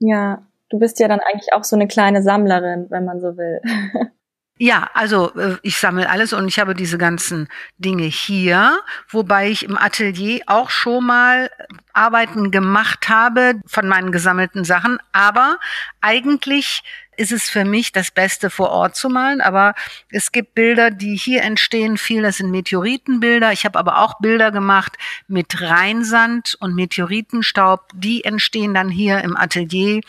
Ja, 0.00 0.42
du 0.70 0.78
bist 0.78 0.98
ja 1.00 1.08
dann 1.08 1.20
eigentlich 1.20 1.52
auch 1.52 1.64
so 1.64 1.76
eine 1.76 1.86
kleine 1.86 2.22
Sammlerin, 2.22 2.86
wenn 2.90 3.04
man 3.04 3.20
so 3.20 3.36
will. 3.36 3.60
Ja, 4.58 4.90
also 4.92 5.32
äh, 5.36 5.56
ich 5.62 5.78
sammle 5.78 6.10
alles 6.10 6.32
und 6.32 6.48
ich 6.48 6.58
habe 6.58 6.74
diese 6.74 6.98
ganzen 6.98 7.48
Dinge 7.78 8.04
hier, 8.04 8.80
wobei 9.08 9.50
ich 9.50 9.64
im 9.64 9.78
Atelier 9.78 10.42
auch 10.46 10.70
schon 10.70 11.06
mal 11.06 11.48
Arbeiten 11.92 12.50
gemacht 12.50 13.08
habe 13.08 13.54
von 13.66 13.86
meinen 13.86 14.10
gesammelten 14.10 14.64
Sachen. 14.64 14.98
Aber 15.12 15.58
eigentlich 16.00 16.82
ist 17.16 17.32
es 17.32 17.50
für 17.50 17.64
mich 17.64 17.92
das 17.92 18.10
Beste 18.10 18.48
vor 18.48 18.70
Ort 18.70 18.96
zu 18.96 19.08
malen. 19.08 19.40
Aber 19.40 19.74
es 20.10 20.32
gibt 20.32 20.54
Bilder, 20.54 20.90
die 20.90 21.16
hier 21.16 21.42
entstehen. 21.42 21.96
Viel, 21.96 22.22
das 22.22 22.38
sind 22.38 22.50
Meteoritenbilder. 22.50 23.52
Ich 23.52 23.64
habe 23.64 23.78
aber 23.78 23.98
auch 23.98 24.18
Bilder 24.20 24.50
gemacht 24.50 24.96
mit 25.26 25.60
Rheinsand 25.60 26.56
und 26.60 26.74
Meteoritenstaub. 26.74 27.88
Die 27.94 28.24
entstehen 28.24 28.72
dann 28.74 28.88
hier 28.88 29.20
im 29.22 29.36
Atelier. 29.36 30.00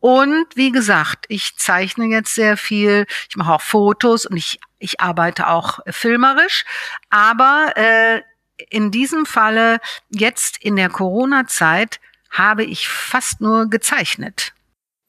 Und 0.00 0.46
wie 0.54 0.72
gesagt, 0.72 1.26
ich 1.28 1.56
zeichne 1.56 2.06
jetzt 2.06 2.34
sehr 2.34 2.56
viel, 2.56 3.06
ich 3.28 3.36
mache 3.36 3.52
auch 3.52 3.60
Fotos 3.60 4.26
und 4.26 4.36
ich, 4.36 4.58
ich 4.78 5.00
arbeite 5.00 5.48
auch 5.48 5.80
filmerisch. 5.86 6.64
Aber 7.10 7.72
äh, 7.76 8.22
in 8.70 8.90
diesem 8.90 9.26
Falle, 9.26 9.78
jetzt 10.08 10.56
in 10.62 10.76
der 10.76 10.88
Corona-Zeit, 10.88 12.00
habe 12.30 12.64
ich 12.64 12.88
fast 12.88 13.40
nur 13.40 13.68
gezeichnet. 13.68 14.52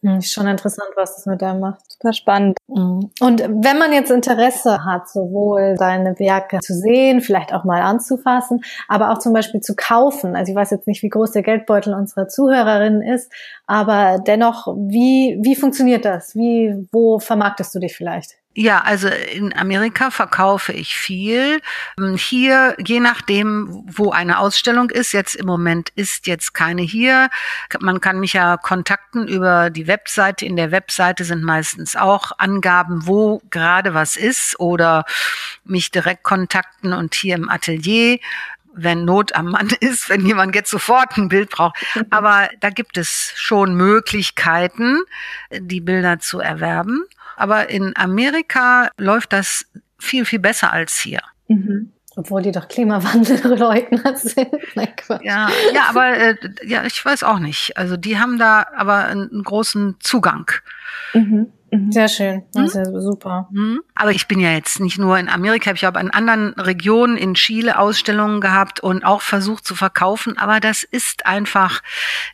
Hm, 0.03 0.17
ist 0.17 0.33
schon 0.33 0.47
interessant, 0.47 0.89
was 0.95 1.15
das 1.15 1.25
mit 1.27 1.43
einem 1.43 1.59
macht. 1.59 1.79
Super 1.91 2.13
spannend. 2.13 2.57
Mhm. 2.67 3.11
Und 3.19 3.41
wenn 3.41 3.77
man 3.77 3.93
jetzt 3.93 4.09
Interesse 4.09 4.83
hat, 4.83 5.07
sowohl 5.07 5.75
seine 5.77 6.17
Werke 6.17 6.59
zu 6.59 6.73
sehen, 6.73 7.21
vielleicht 7.21 7.53
auch 7.53 7.65
mal 7.65 7.81
anzufassen, 7.81 8.63
aber 8.87 9.11
auch 9.11 9.19
zum 9.19 9.33
Beispiel 9.33 9.61
zu 9.61 9.75
kaufen. 9.75 10.35
Also 10.35 10.51
ich 10.51 10.55
weiß 10.55 10.71
jetzt 10.71 10.87
nicht, 10.87 11.03
wie 11.03 11.09
groß 11.09 11.31
der 11.31 11.43
Geldbeutel 11.43 11.93
unserer 11.93 12.27
Zuhörerinnen 12.27 13.03
ist, 13.03 13.31
aber 13.67 14.17
dennoch, 14.25 14.67
wie, 14.67 15.39
wie 15.43 15.55
funktioniert 15.55 16.03
das? 16.03 16.35
Wie, 16.35 16.87
wo 16.91 17.19
vermarktest 17.19 17.75
du 17.75 17.79
dich 17.79 17.95
vielleicht? 17.95 18.40
Ja, 18.53 18.81
also 18.81 19.07
in 19.07 19.55
Amerika 19.55 20.11
verkaufe 20.11 20.73
ich 20.73 20.95
viel. 20.95 21.61
Ähm, 21.97 22.17
hier, 22.17 22.75
je 22.85 22.99
nachdem, 22.99 23.85
wo 23.87 24.11
eine 24.11 24.39
Ausstellung 24.39 24.89
ist, 24.89 25.13
jetzt 25.13 25.35
im 25.35 25.45
Moment 25.45 25.89
ist 25.95 26.27
jetzt 26.27 26.53
keine 26.53 26.81
hier. 26.81 27.29
Man 27.79 28.01
kann 28.01 28.19
mich 28.19 28.33
ja 28.33 28.57
kontakten 28.57 29.25
über 29.25 29.69
die 29.69 29.87
Webseite. 29.87 30.45
In 30.45 30.57
der 30.57 30.71
Webseite 30.71 31.23
sind 31.23 31.43
meistens 31.43 31.95
auch 31.95 32.33
Angaben, 32.39 33.07
wo 33.07 33.41
gerade 33.51 33.93
was 33.93 34.17
ist 34.17 34.59
oder 34.59 35.05
mich 35.63 35.89
direkt 35.89 36.23
kontakten 36.23 36.91
und 36.91 37.15
hier 37.15 37.35
im 37.35 37.47
Atelier 37.47 38.19
wenn 38.73 39.03
Not 39.03 39.35
am 39.35 39.47
Mann 39.47 39.69
ist, 39.79 40.09
wenn 40.09 40.25
jemand 40.25 40.55
jetzt 40.55 40.71
sofort 40.71 41.17
ein 41.17 41.29
Bild 41.29 41.49
braucht. 41.49 41.75
Aber 42.09 42.49
da 42.59 42.69
gibt 42.69 42.97
es 42.97 43.33
schon 43.35 43.75
Möglichkeiten, 43.75 45.01
die 45.51 45.81
Bilder 45.81 46.19
zu 46.19 46.39
erwerben. 46.39 47.03
Aber 47.41 47.69
in 47.69 47.93
Amerika 47.95 48.89
läuft 48.97 49.33
das 49.33 49.65
viel, 49.97 50.25
viel 50.25 50.39
besser 50.39 50.71
als 50.71 50.99
hier. 50.99 51.21
Mhm. 51.47 51.91
Obwohl 52.15 52.41
die 52.41 52.51
doch 52.51 52.67
Klimawandelleugner 52.67 54.15
sind. 54.15 54.49
ja, 55.23 55.49
ja, 55.73 55.83
aber 55.87 56.17
äh, 56.17 56.35
ja, 56.63 56.83
ich 56.83 57.03
weiß 57.03 57.23
auch 57.23 57.39
nicht. 57.39 57.77
Also 57.77 57.97
die 57.97 58.19
haben 58.19 58.37
da 58.37 58.67
aber 58.75 59.05
einen 59.05 59.43
großen 59.43 59.95
Zugang. 59.99 60.51
Mhm. 61.13 61.47
mhm. 61.71 61.91
Sehr 61.91 62.09
schön, 62.09 62.43
das 62.53 62.75
ist 62.75 62.75
ja 62.75 62.99
super. 62.99 63.47
Mhm. 63.51 63.81
Aber 63.95 64.11
ich 64.11 64.27
bin 64.27 64.41
ja 64.41 64.51
jetzt 64.51 64.81
nicht 64.81 64.99
nur 64.99 65.17
in 65.17 65.29
Amerika, 65.29 65.71
ich 65.71 65.85
habe 65.85 66.01
in 66.01 66.11
anderen 66.11 66.53
Regionen 66.55 67.15
in 67.15 67.33
Chile 67.33 67.79
Ausstellungen 67.79 68.41
gehabt 68.41 68.81
und 68.81 69.05
auch 69.05 69.21
versucht 69.21 69.65
zu 69.65 69.73
verkaufen, 69.73 70.37
aber 70.37 70.59
das 70.59 70.83
ist 70.83 71.25
einfach 71.25 71.81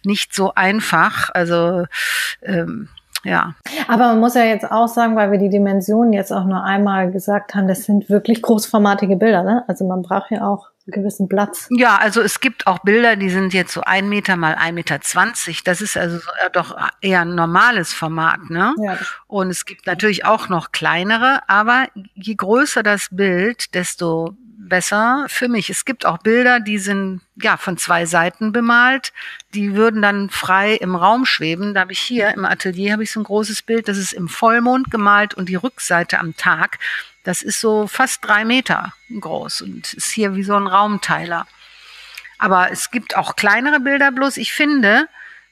nicht 0.03 0.33
so 0.33 0.55
einfach. 0.55 1.29
Also 1.33 1.85
ähm, 2.41 2.89
ja. 3.27 3.53
Aber 3.87 4.07
man 4.07 4.19
muss 4.19 4.35
ja 4.35 4.43
jetzt 4.43 4.71
auch 4.71 4.87
sagen, 4.87 5.15
weil 5.15 5.31
wir 5.31 5.37
die 5.37 5.49
Dimensionen 5.49 6.13
jetzt 6.13 6.31
auch 6.31 6.45
nur 6.45 6.63
einmal 6.63 7.11
gesagt 7.11 7.53
haben, 7.53 7.67
das 7.67 7.83
sind 7.83 8.09
wirklich 8.09 8.41
großformatige 8.41 9.17
Bilder, 9.17 9.43
ne? 9.43 9.63
Also 9.67 9.85
man 9.85 10.01
braucht 10.01 10.31
ja 10.31 10.47
auch 10.47 10.69
einen 10.85 11.03
gewissen 11.03 11.27
Platz. 11.27 11.67
Ja, 11.69 11.97
also 11.97 12.21
es 12.21 12.39
gibt 12.39 12.65
auch 12.65 12.79
Bilder, 12.79 13.17
die 13.17 13.29
sind 13.29 13.53
jetzt 13.53 13.73
so 13.73 13.81
ein 13.81 14.07
Meter 14.07 14.37
mal 14.37 14.55
ein 14.57 14.73
Meter. 14.73 15.01
zwanzig. 15.01 15.63
Das 15.63 15.81
ist 15.81 15.97
also 15.97 16.19
doch 16.53 16.77
eher 17.01 17.21
ein 17.21 17.35
normales 17.35 17.93
Format, 17.93 18.49
ne? 18.49 18.73
Ja. 18.81 18.97
Und 19.27 19.49
es 19.49 19.65
gibt 19.65 19.85
natürlich 19.85 20.25
auch 20.25 20.47
noch 20.47 20.71
kleinere, 20.71 21.41
aber 21.47 21.87
je 22.13 22.35
größer 22.35 22.83
das 22.83 23.09
Bild, 23.11 23.75
desto 23.75 24.37
besser 24.67 25.25
für 25.27 25.47
mich. 25.47 25.69
Es 25.69 25.85
gibt 25.85 26.05
auch 26.05 26.17
Bilder, 26.19 26.59
die 26.59 26.77
sind 26.77 27.21
ja 27.35 27.57
von 27.57 27.77
zwei 27.77 28.05
Seiten 28.05 28.51
bemalt. 28.51 29.13
Die 29.53 29.75
würden 29.75 30.01
dann 30.01 30.29
frei 30.29 30.75
im 30.75 30.95
Raum 30.95 31.25
schweben. 31.25 31.73
Da 31.73 31.81
habe 31.81 31.93
ich 31.93 31.99
hier 31.99 32.33
im 32.33 32.45
Atelier 32.45 32.93
habe 32.93 33.03
ich 33.03 33.11
so 33.11 33.19
ein 33.19 33.23
großes 33.23 33.61
Bild, 33.61 33.87
das 33.87 33.97
ist 33.97 34.13
im 34.13 34.27
Vollmond 34.27 34.91
gemalt 34.91 35.33
und 35.33 35.49
die 35.49 35.55
Rückseite 35.55 36.19
am 36.19 36.35
Tag. 36.35 36.79
Das 37.23 37.41
ist 37.41 37.59
so 37.59 37.87
fast 37.87 38.25
drei 38.25 38.45
Meter 38.45 38.93
groß 39.19 39.61
und 39.61 39.93
ist 39.93 40.11
hier 40.11 40.35
wie 40.35 40.43
so 40.43 40.55
ein 40.55 40.67
Raumteiler. 40.67 41.45
Aber 42.37 42.71
es 42.71 42.91
gibt 42.91 43.17
auch 43.17 43.35
kleinere 43.35 43.79
Bilder. 43.79 44.11
Bloß 44.11 44.37
ich 44.37 44.53
finde, 44.53 45.07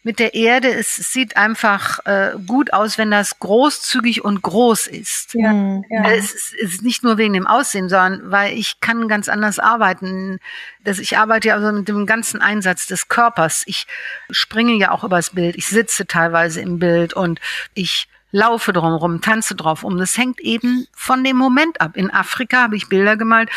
mit 0.06 0.20
der 0.20 0.36
Erde. 0.36 0.72
Es, 0.72 0.96
sieht 0.96 1.36
einfach 1.36 2.00
äh, 2.06 2.34
gut 2.46 2.72
aus, 2.74 2.98
wenn 2.98 3.10
das 3.12 3.40
großzügig 3.40 4.24
und 4.24 4.42
groß 4.44 4.88
ist. 4.88 5.34
Ja, 5.34 5.52
mhm. 5.52 5.84
ja. 5.90 6.04
Es, 6.12 6.34
ist, 6.34 6.54
es 6.64 6.74
ist 6.76 6.84
nicht 6.84 7.04
nur 7.04 7.18
wegen 7.18 7.34
dem 7.34 7.48
Aussehen, 7.48 7.90
sondern 7.90 8.32
weil 8.32 8.58
ich 8.58 8.80
kann 8.80 9.08
ganz 9.08 9.28
anders 9.28 9.58
arbeiten. 9.60 10.40
Das, 10.84 11.00
ich 11.00 11.18
arbeite 11.18 11.50
ja 11.50 11.56
also 11.56 11.72
mit 11.72 11.88
dem 11.88 12.06
ganzen 12.06 12.40
Einsatz 12.40 12.86
des 12.86 13.08
Körpers. 13.08 13.64
Ich 13.66 13.88
springe 14.30 14.74
ja 14.74 14.92
auch 14.92 15.04
übers 15.04 15.32
Bild. 15.32 15.56
Ich 15.56 15.68
sitze 15.68 16.06
teilweise 16.06 16.62
im 16.62 16.78
Bild 16.78 17.14
und 17.14 17.42
ich 17.74 18.08
laufe 18.32 18.74
drumherum, 18.74 19.22
tanze 19.22 19.56
drauf 19.56 19.84
um. 19.84 19.98
Das 19.98 20.18
hängt 20.18 20.40
eben 20.40 20.88
von 20.94 21.24
dem 21.24 21.36
Moment 21.36 21.82
ab. 21.82 21.98
In 21.98 22.12
Afrika 22.12 22.62
habe 22.62 22.76
ich 22.76 22.90
Bilder 22.90 23.18
gemalt, 23.18 23.50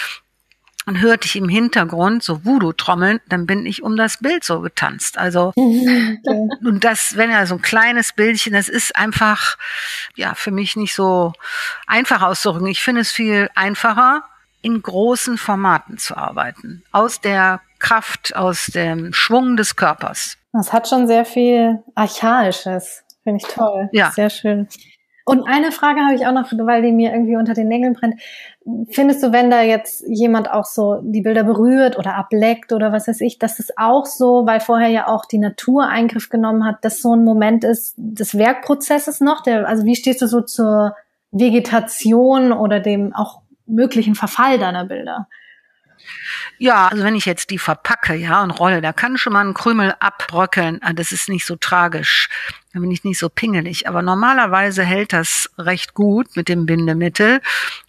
und 0.89 1.01
hörte 1.01 1.27
ich 1.27 1.37
im 1.37 1.49
Hintergrund 1.49 2.23
so 2.23 2.45
Voodoo-Trommeln, 2.45 3.21
dann 3.29 3.47
bin 3.47 3.67
ich 3.67 3.83
um 3.83 3.97
das 3.97 4.17
Bild 4.17 4.43
so 4.43 4.61
getanzt. 4.61 5.19
Also, 5.19 5.53
und 5.57 6.81
das, 6.83 7.17
wenn 7.17 7.31
ja 7.31 7.45
so 7.45 7.57
ein 7.57 7.63
kleines 7.63 8.13
Bildchen, 8.13 8.55
das 8.55 8.69
ist 8.69 8.97
einfach, 8.97 9.59
ja, 10.17 10.35
für 10.35 10.51
mich 10.51 10.77
nicht 10.77 10.95
so 10.95 11.33
einfach 11.87 12.23
auszudrücken. 12.23 12.69
Ich 12.69 12.83
finde 12.83 13.03
es 13.03 13.13
viel 13.13 13.51
einfacher, 13.55 14.25
in 14.63 14.81
großen 14.81 15.37
Formaten 15.37 15.99
zu 15.99 16.17
arbeiten. 16.17 16.83
Aus 16.91 17.21
der 17.21 17.61
Kraft, 17.79 18.35
aus 18.35 18.67
dem 18.67 19.13
Schwung 19.13 19.57
des 19.57 19.77
Körpers. 19.77 20.37
Das 20.53 20.73
hat 20.73 20.89
schon 20.89 21.07
sehr 21.07 21.25
viel 21.25 21.83
Archaisches. 21.95 23.05
Finde 23.23 23.45
ich 23.45 23.55
toll. 23.55 23.91
Ja. 23.93 24.11
Sehr 24.11 24.31
schön. 24.31 24.69
Und 25.29 25.47
eine 25.47 25.73
Frage 25.73 26.01
habe 26.01 26.15
ich 26.15 26.27
auch 26.27 26.33
noch, 26.33 26.51
weil 26.51 26.81
die 26.81 26.91
mir 26.91 27.13
irgendwie 27.13 27.37
unter 27.37 27.53
den 27.53 27.69
Nägeln 27.69 27.93
brennt. 27.93 28.19
Findest 28.89 29.23
du, 29.23 29.31
wenn 29.31 29.51
da 29.51 29.61
jetzt 29.61 30.03
jemand 30.09 30.51
auch 30.51 30.65
so 30.65 31.01
die 31.03 31.21
Bilder 31.21 31.45
berührt 31.45 31.99
oder 31.99 32.15
ableckt 32.15 32.73
oder 32.73 32.93
was 32.93 33.09
weiß 33.09 33.21
ich, 33.21 33.39
dass 33.39 33.59
es 33.59 33.77
auch 33.77 34.07
so, 34.07 34.47
weil 34.47 34.61
vorher 34.61 34.89
ja 34.89 35.07
auch 35.07 35.27
die 35.27 35.37
Natur 35.37 35.87
Eingriff 35.87 36.31
genommen 36.31 36.65
hat, 36.65 36.83
dass 36.83 37.03
so 37.03 37.15
ein 37.15 37.25
Moment 37.25 37.63
ist 37.63 37.93
des 37.99 38.39
Werkprozesses 38.39 39.21
noch? 39.21 39.43
Der, 39.43 39.69
also 39.69 39.85
wie 39.85 39.97
stehst 39.97 40.23
du 40.23 40.27
so 40.27 40.41
zur 40.41 40.97
Vegetation 41.31 42.53
oder 42.53 42.81
dem 42.81 43.15
auch 43.15 43.43
möglichen 43.67 44.15
Verfall 44.15 44.59
deiner 44.59 44.87
Bilder? 44.87 45.29
Ja, 46.59 46.89
also 46.89 47.05
wenn 47.05 47.15
ich 47.15 47.27
jetzt 47.27 47.51
die 47.51 47.59
verpacke, 47.59 48.15
ja, 48.15 48.43
und 48.43 48.51
rolle, 48.51 48.81
da 48.81 48.93
kann 48.93 49.19
schon 49.19 49.33
mal 49.33 49.47
ein 49.47 49.55
Krümel 49.55 49.95
abbröckeln. 50.01 50.79
Ah, 50.83 50.93
das 50.93 51.13
ist 51.13 51.29
nicht 51.29 51.47
so 51.47 51.57
tragisch. 51.57 52.29
Da 52.73 52.81
bin 52.81 52.91
ich 52.91 53.05
nicht 53.05 53.19
so 53.19 53.29
pingelig. 53.29 53.89
Aber 53.89 54.03
normalerweise 54.03 54.85
hält 54.85 55.13
das 55.13 55.51
recht 55.59 55.95
gut 55.95 56.37
mit 56.37 56.49
dem 56.49 56.67
Bindemittel 56.67 57.41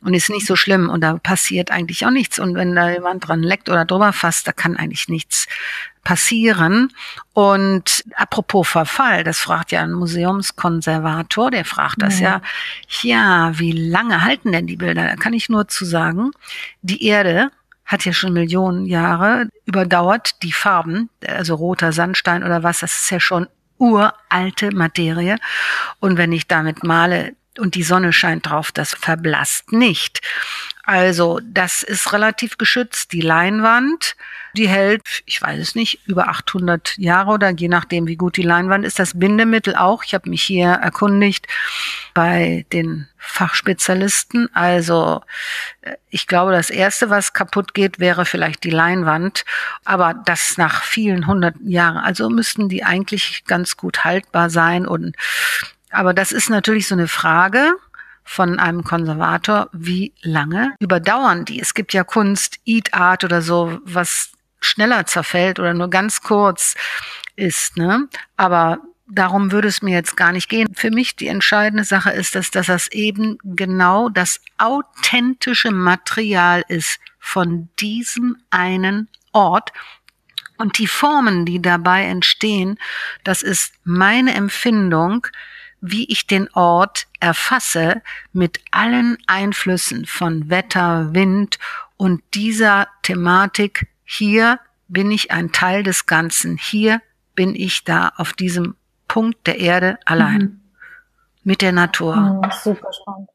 und 0.02 0.14
ist 0.14 0.30
nicht 0.30 0.46
so 0.46 0.56
schlimm. 0.56 0.90
Und 0.90 1.02
da 1.02 1.18
passiert 1.18 1.72
eigentlich 1.72 2.06
auch 2.06 2.12
nichts. 2.12 2.40
Und 2.40 2.56
wenn 2.56 2.76
da 2.76 2.90
jemand 2.90 3.28
dran 3.28 3.44
leckt 3.44 3.70
oder 3.70 3.86
drüber 3.86 4.14
fasst, 4.14 4.48
da 4.48 4.52
kann 4.52 4.78
eigentlich 4.78 5.10
nichts 5.10 5.48
passieren. 6.04 6.92
Und 7.34 8.04
apropos 8.16 8.68
Verfall, 8.68 9.24
das 9.24 9.40
fragt 9.40 9.72
ja 9.72 9.82
ein 9.82 9.92
Museumskonservator, 9.92 11.52
der 11.52 11.66
fragt 11.66 12.02
das 12.02 12.20
ja. 12.20 12.42
ja, 13.02 13.50
ja, 13.50 13.60
wie 13.60 13.74
lange 13.74 14.24
halten 14.24 14.52
denn 14.52 14.66
die 14.66 14.78
Bilder? 14.78 15.06
Da 15.06 15.16
kann 15.16 15.34
ich 15.34 15.50
nur 15.50 15.68
zu 15.68 15.86
sagen, 15.86 16.32
die 16.82 17.06
Erde 17.06 17.52
hat 17.90 18.06
ja 18.06 18.14
schon 18.14 18.34
Millionen 18.34 18.86
Jahre 18.86 19.50
überdauert. 19.66 20.44
Die 20.44 20.52
Farben, 20.52 21.10
also 21.26 21.56
roter 21.56 21.92
Sandstein 21.92 22.44
oder 22.44 22.62
was, 22.62 22.82
das 22.82 22.94
ist 22.94 23.10
ja 23.10 23.20
schon 23.20 23.48
uralte 23.80 24.72
Materie. 24.72 25.38
Und 26.00 26.18
wenn 26.18 26.32
ich 26.32 26.48
damit 26.48 26.84
male 26.84 27.36
und 27.58 27.74
die 27.74 27.84
Sonne 27.84 28.14
scheint 28.14 28.48
drauf, 28.48 28.72
das 28.72 28.94
verblasst 28.94 29.72
nicht. 29.72 30.22
Also 30.90 31.40
das 31.44 31.84
ist 31.84 32.14
relativ 32.14 32.58
geschützt. 32.58 33.14
Die 33.14 33.22
Leinwand, 33.22 34.16
die 34.58 34.68
hält, 34.68 35.04
ich 35.28 35.40
weiß 35.40 35.60
es 35.60 35.76
nicht, 35.76 36.00
über 36.08 36.30
800 36.30 36.98
Jahre 36.98 37.30
oder 37.30 37.52
je 37.52 37.68
nachdem, 37.68 38.08
wie 38.08 38.16
gut 38.16 38.38
die 38.38 38.42
Leinwand 38.42 38.84
ist. 38.84 38.98
Das 38.98 39.20
Bindemittel 39.20 39.76
auch. 39.76 40.04
Ich 40.04 40.16
habe 40.16 40.32
mich 40.32 40.42
hier 40.42 40.70
erkundigt 40.70 41.46
bei 42.16 42.66
den 42.74 43.08
Fachspezialisten. 43.20 44.50
Also 44.56 45.22
äh, 45.82 45.94
ich 46.10 46.26
glaube, 46.26 46.54
das 46.54 46.72
Erste, 46.72 47.12
was 47.12 47.34
kaputt 47.34 47.76
geht, 47.76 48.00
wäre 48.00 48.26
vielleicht 48.26 48.64
die 48.64 48.72
Leinwand. 48.72 49.46
Aber 49.86 50.16
das 50.16 50.58
nach 50.58 50.82
vielen 50.82 51.28
hundert 51.28 51.54
Jahren. 51.64 51.98
Also 51.98 52.32
müssten 52.32 52.68
die 52.68 52.84
eigentlich 52.84 53.44
ganz 53.46 53.78
gut 53.78 54.06
haltbar 54.06 54.50
sein. 54.50 54.88
Und 54.88 55.16
aber 55.92 56.16
das 56.16 56.32
ist 56.32 56.50
natürlich 56.50 56.88
so 56.88 56.96
eine 56.96 57.08
Frage 57.08 57.76
von 58.30 58.60
einem 58.60 58.84
Konservator, 58.84 59.70
wie 59.74 60.14
lange 60.22 60.76
überdauern 60.80 61.46
die? 61.46 61.60
Es 61.60 61.74
gibt 61.74 61.94
ja 61.94 62.04
Kunst, 62.04 62.60
Eat 62.64 62.94
Art 62.94 63.24
oder 63.24 63.42
so, 63.42 63.80
was 63.86 64.34
schneller 64.62 65.08
zerfällt 65.08 65.58
oder 65.58 65.74
nur 65.74 65.90
ganz 65.90 66.22
kurz 66.22 66.76
ist, 67.36 67.76
ne? 67.76 68.08
Aber 68.38 68.82
darum 69.08 69.52
würde 69.52 69.68
es 69.68 69.82
mir 69.82 69.96
jetzt 69.96 70.16
gar 70.16 70.32
nicht 70.32 70.48
gehen. 70.48 70.68
Für 70.76 70.92
mich 70.92 71.16
die 71.16 71.26
entscheidende 71.26 71.84
Sache 71.84 72.12
ist, 72.12 72.36
dass, 72.36 72.52
dass 72.52 72.68
das 72.68 72.92
eben 72.92 73.40
genau 73.44 74.10
das 74.10 74.40
authentische 74.60 75.72
Material 75.72 76.64
ist 76.68 77.00
von 77.18 77.70
diesem 77.80 78.38
einen 78.52 79.08
Ort. 79.32 79.74
Und 80.60 80.78
die 80.78 80.88
Formen, 80.88 81.46
die 81.46 81.64
dabei 81.64 82.04
entstehen, 82.04 82.78
das 83.24 83.42
ist 83.42 83.74
meine 83.84 84.36
Empfindung, 84.36 85.26
wie 85.82 86.06
ich 86.12 86.28
den 86.28 86.50
Ort 86.54 87.08
erfasse 87.20 88.02
mit 88.34 88.60
allen 88.72 89.18
Einflüssen 89.28 90.06
von 90.06 90.50
Wetter, 90.50 91.14
Wind 91.14 91.60
und 91.98 92.22
dieser 92.34 92.88
Thematik. 93.04 93.88
Hier 94.04 94.60
bin 94.88 95.12
ich 95.12 95.32
ein 95.32 95.52
Teil 95.52 95.84
des 95.84 96.06
Ganzen. 96.06 96.58
Hier 96.58 97.02
bin 97.36 97.56
ich 97.56 97.84
da 97.84 98.12
auf 98.18 98.34
diesem 98.34 98.76
Punkt 99.08 99.48
der 99.48 99.60
Erde 99.60 100.00
allein. 100.06 100.42
Mhm. 100.42 100.60
mit 101.44 101.62
der 101.62 101.72
Natur. 101.72 102.16
Mhm, 102.16 102.52
super 102.64 102.92
spannend. 102.94 103.30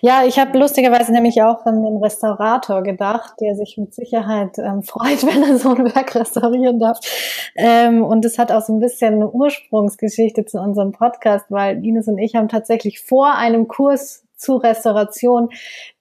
Ja, 0.00 0.24
ich 0.24 0.38
habe 0.38 0.56
lustigerweise 0.58 1.12
nämlich 1.12 1.42
auch 1.42 1.66
an 1.66 1.82
den 1.82 1.96
Restaurator 1.96 2.82
gedacht, 2.82 3.34
der 3.40 3.56
sich 3.56 3.76
mit 3.76 3.94
Sicherheit 3.94 4.58
ähm, 4.58 4.82
freut, 4.84 5.24
wenn 5.24 5.42
er 5.42 5.58
so 5.58 5.70
ein 5.70 5.84
Werk 5.94 6.14
restaurieren 6.14 6.78
darf. 6.78 6.98
Ähm, 7.56 8.04
und 8.04 8.24
es 8.24 8.38
hat 8.38 8.52
auch 8.52 8.62
so 8.62 8.72
ein 8.72 8.80
bisschen 8.80 9.14
eine 9.14 9.28
Ursprungsgeschichte 9.28 10.44
zu 10.44 10.58
unserem 10.60 10.92
Podcast, 10.92 11.46
weil 11.48 11.84
Ines 11.84 12.06
und 12.06 12.18
ich 12.18 12.36
haben 12.36 12.48
tatsächlich 12.48 13.00
vor 13.00 13.34
einem 13.34 13.66
Kurs 13.66 14.24
zur 14.36 14.62
Restauration 14.62 15.50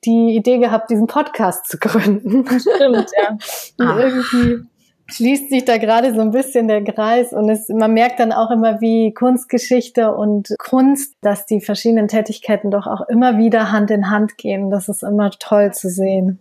die 0.06 0.36
Idee 0.36 0.60
gehabt, 0.60 0.90
diesen 0.92 1.08
Podcast 1.08 1.68
zu 1.68 1.78
gründen. 1.78 2.46
Stimmt, 2.48 3.12
ja. 3.18 3.38
Und 3.78 4.00
irgendwie 4.00 4.70
schließt 5.12 5.50
sich 5.50 5.66
da 5.66 5.78
gerade 5.78 6.14
so 6.14 6.22
ein 6.22 6.32
bisschen 6.32 6.68
der 6.68 6.84
Kreis 6.84 7.34
und 7.34 7.50
es, 7.50 7.70
man 7.70 7.94
merkt 7.94 8.20
dann 8.20 8.32
auch 8.32 8.52
immer, 8.52 8.82
wie 8.82 9.14
Kunstgeschichte 9.14 10.14
und 10.14 10.56
Kunst, 10.58 11.16
dass 11.22 11.46
die 11.46 11.62
verschiedenen 11.62 12.08
Tätigkeiten 12.08 12.72
doch 12.72 12.88
auch 12.88 13.08
immer 13.10 13.38
wieder 13.38 13.72
Hand 13.72 13.92
in 13.92 14.10
Hand 14.10 14.38
gehen. 14.38 14.70
Das 14.70 14.90
ist 14.90 15.04
immer 15.04 15.32
toll 15.32 15.74
zu 15.74 15.90
sehen. 15.90 16.40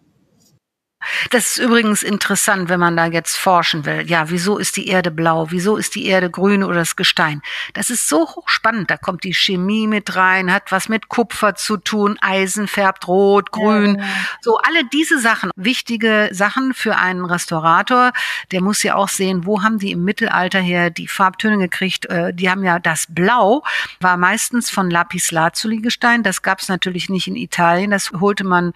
Das 1.30 1.46
ist 1.46 1.58
übrigens 1.58 2.02
interessant, 2.02 2.68
wenn 2.68 2.80
man 2.80 2.96
da 2.96 3.06
jetzt 3.06 3.36
forschen 3.36 3.84
will. 3.84 4.10
Ja, 4.10 4.30
wieso 4.30 4.58
ist 4.58 4.76
die 4.76 4.88
Erde 4.88 5.12
blau? 5.12 5.46
Wieso 5.50 5.76
ist 5.76 5.94
die 5.94 6.06
Erde 6.06 6.28
grün 6.28 6.64
oder 6.64 6.80
das 6.80 6.96
Gestein? 6.96 7.40
Das 7.74 7.88
ist 7.88 8.08
so 8.08 8.26
hochspannend. 8.26 8.90
Da 8.90 8.96
kommt 8.96 9.22
die 9.22 9.32
Chemie 9.32 9.86
mit 9.86 10.16
rein, 10.16 10.52
hat 10.52 10.72
was 10.72 10.88
mit 10.88 11.08
Kupfer 11.08 11.54
zu 11.54 11.76
tun, 11.76 12.18
Eisen 12.20 12.66
färbt 12.66 13.06
rot, 13.06 13.52
grün. 13.52 13.96
Ja, 13.96 14.04
ja. 14.04 14.08
So 14.40 14.58
alle 14.58 14.84
diese 14.92 15.20
Sachen, 15.20 15.50
wichtige 15.54 16.30
Sachen 16.32 16.74
für 16.74 16.96
einen 16.96 17.24
Restaurator. 17.24 18.12
Der 18.50 18.60
muss 18.60 18.82
ja 18.82 18.96
auch 18.96 19.08
sehen, 19.08 19.46
wo 19.46 19.62
haben 19.62 19.78
die 19.78 19.92
im 19.92 20.02
Mittelalter 20.02 20.60
her 20.60 20.90
die 20.90 21.06
Farbtöne 21.06 21.58
gekriegt. 21.58 22.06
Äh, 22.06 22.34
die 22.34 22.50
haben 22.50 22.64
ja 22.64 22.80
das 22.80 23.06
Blau, 23.08 23.62
war 24.00 24.16
meistens 24.16 24.68
von 24.68 24.90
Lapislazuli 24.90 25.78
Gestein. 25.78 26.24
Das 26.24 26.42
gab 26.42 26.58
es 26.58 26.68
natürlich 26.68 27.08
nicht 27.08 27.28
in 27.28 27.36
Italien. 27.36 27.92
Das 27.92 28.10
holte 28.18 28.42
man, 28.42 28.72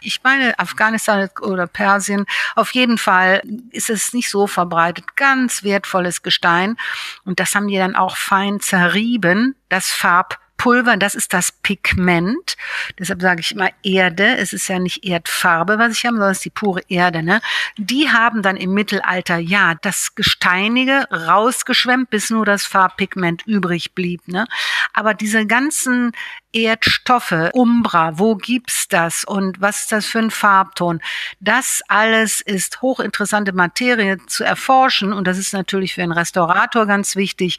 ich 0.00 0.22
meine, 0.22 0.58
Afghanistan 0.58 1.28
oder 1.40 1.65
Persien. 1.66 2.26
Auf 2.54 2.72
jeden 2.72 2.98
Fall 2.98 3.42
ist 3.70 3.90
es 3.90 4.12
nicht 4.12 4.30
so 4.30 4.46
verbreitet. 4.46 5.16
Ganz 5.16 5.62
wertvolles 5.62 6.22
Gestein. 6.22 6.76
Und 7.24 7.40
das 7.40 7.54
haben 7.54 7.68
die 7.68 7.76
dann 7.76 7.96
auch 7.96 8.16
fein 8.16 8.60
zerrieben, 8.60 9.54
das 9.68 9.86
Farb 9.90 10.38
Pulver, 10.56 10.96
das 10.96 11.14
ist 11.14 11.32
das 11.32 11.52
Pigment. 11.52 12.56
Deshalb 12.98 13.20
sage 13.20 13.40
ich 13.40 13.52
immer 13.52 13.70
Erde. 13.82 14.36
Es 14.36 14.52
ist 14.52 14.68
ja 14.68 14.78
nicht 14.78 15.04
Erdfarbe, 15.04 15.78
was 15.78 15.92
ich 15.92 16.04
habe, 16.04 16.16
sondern 16.16 16.32
es 16.32 16.38
ist 16.38 16.44
die 16.44 16.50
pure 16.50 16.82
Erde. 16.88 17.22
Ne? 17.22 17.40
Die 17.76 18.10
haben 18.10 18.42
dann 18.42 18.56
im 18.56 18.72
Mittelalter 18.72 19.38
ja 19.38 19.74
das 19.82 20.14
Gesteinige 20.14 21.06
rausgeschwemmt, 21.10 22.10
bis 22.10 22.30
nur 22.30 22.44
das 22.44 22.64
Farbpigment 22.64 23.46
übrig 23.46 23.94
blieb. 23.94 24.26
Ne? 24.28 24.46
Aber 24.92 25.14
diese 25.14 25.46
ganzen 25.46 26.12
Erdstoffe, 26.56 27.50
Umbra, 27.52 28.18
wo 28.18 28.34
gibt's 28.34 28.88
das 28.88 29.24
und 29.24 29.60
was 29.60 29.82
ist 29.82 29.92
das 29.92 30.06
für 30.06 30.20
ein 30.20 30.30
Farbton? 30.30 31.02
Das 31.38 31.82
alles 31.86 32.40
ist 32.40 32.80
hochinteressante 32.80 33.52
Materie 33.52 34.16
zu 34.26 34.42
erforschen 34.42 35.12
und 35.12 35.26
das 35.26 35.36
ist 35.36 35.52
natürlich 35.52 35.94
für 35.94 36.02
einen 36.02 36.12
Restaurator 36.12 36.86
ganz 36.86 37.14
wichtig. 37.14 37.58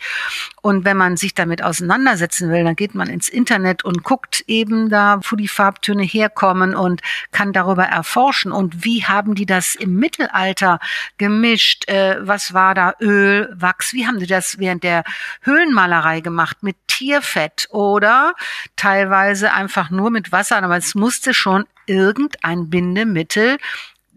Und 0.67 0.83
wenn 0.83 0.97
man 0.97 1.15
sich 1.15 1.33
damit 1.33 1.63
auseinandersetzen 1.63 2.51
will, 2.51 2.65
dann 2.65 2.75
geht 2.75 2.93
man 2.93 3.07
ins 3.07 3.29
Internet 3.29 3.85
und 3.85 4.03
guckt 4.03 4.43
eben 4.47 4.89
da, 4.89 5.21
wo 5.23 5.37
die 5.37 5.47
Farbtöne 5.47 6.03
herkommen 6.03 6.75
und 6.75 6.99
kann 7.31 7.53
darüber 7.53 7.85
erforschen. 7.85 8.51
Und 8.51 8.83
wie 8.83 9.05
haben 9.05 9.33
die 9.33 9.45
das 9.45 9.75
im 9.75 9.95
Mittelalter 9.95 10.81
gemischt? 11.17 11.87
Äh, 11.87 12.17
was 12.19 12.53
war 12.53 12.75
da? 12.75 12.95
Öl, 12.99 13.49
Wachs? 13.55 13.93
Wie 13.93 14.07
haben 14.07 14.19
die 14.19 14.27
das 14.27 14.59
während 14.59 14.83
der 14.83 15.05
Höhlenmalerei 15.43 16.19
gemacht? 16.19 16.57
Mit 16.63 16.75
Tierfett 16.87 17.69
oder 17.69 18.33
teilweise 18.75 19.53
einfach 19.53 19.89
nur 19.89 20.11
mit 20.11 20.33
Wasser, 20.33 20.61
aber 20.61 20.75
es 20.75 20.95
musste 20.95 21.33
schon 21.33 21.63
irgendein 21.85 22.69
Bindemittel 22.69 23.57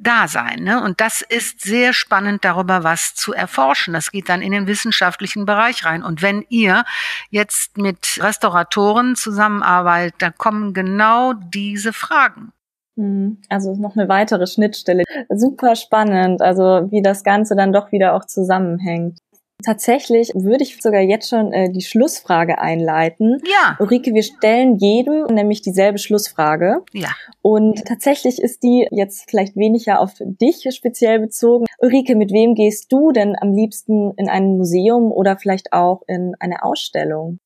da 0.02 0.28
sein. 0.28 0.64
Ne? 0.64 0.82
Und 0.82 1.00
das 1.00 1.22
ist 1.22 1.60
sehr 1.60 1.92
spannend, 1.92 2.44
darüber 2.44 2.84
was 2.84 3.14
zu 3.14 3.32
erforschen. 3.32 3.94
Das 3.94 4.10
geht 4.10 4.28
dann 4.28 4.42
in 4.42 4.52
den 4.52 4.66
wissenschaftlichen 4.66 5.44
Bereich 5.44 5.84
rein. 5.84 6.02
Und 6.02 6.22
wenn 6.22 6.44
ihr 6.48 6.84
jetzt 7.30 7.76
mit 7.76 8.18
Restauratoren 8.20 9.14
zusammenarbeitet, 9.16 10.14
da 10.18 10.30
kommen 10.30 10.72
genau 10.72 11.34
diese 11.34 11.92
Fragen. 11.92 12.52
Mhm. 12.96 13.38
Also 13.48 13.74
noch 13.74 13.96
eine 13.96 14.08
weitere 14.08 14.46
Schnittstelle. 14.46 15.04
Super 15.28 15.76
spannend, 15.76 16.42
also 16.42 16.88
wie 16.90 17.02
das 17.02 17.22
Ganze 17.24 17.54
dann 17.56 17.72
doch 17.72 17.92
wieder 17.92 18.14
auch 18.14 18.24
zusammenhängt. 18.24 19.18
Tatsächlich 19.64 20.30
würde 20.34 20.64
ich 20.64 20.80
sogar 20.80 21.00
jetzt 21.00 21.28
schon 21.28 21.52
äh, 21.52 21.70
die 21.70 21.82
Schlussfrage 21.82 22.58
einleiten. 22.58 23.40
Ja. 23.44 23.76
Ulrike, 23.78 24.14
wir 24.14 24.22
stellen 24.22 24.76
jedem 24.76 25.26
nämlich 25.26 25.62
dieselbe 25.62 25.98
Schlussfrage. 25.98 26.82
Ja. 26.92 27.10
Und 27.42 27.84
tatsächlich 27.84 28.40
ist 28.40 28.62
die 28.62 28.86
jetzt 28.90 29.30
vielleicht 29.30 29.56
weniger 29.56 30.00
auf 30.00 30.14
dich 30.18 30.66
speziell 30.70 31.20
bezogen. 31.20 31.66
Ulrike, 31.78 32.16
mit 32.16 32.32
wem 32.32 32.54
gehst 32.54 32.92
du 32.92 33.12
denn 33.12 33.36
am 33.40 33.52
liebsten 33.52 34.12
in 34.16 34.28
ein 34.28 34.56
Museum 34.56 35.12
oder 35.12 35.36
vielleicht 35.36 35.72
auch 35.72 36.02
in 36.06 36.34
eine 36.38 36.62
Ausstellung? 36.62 37.38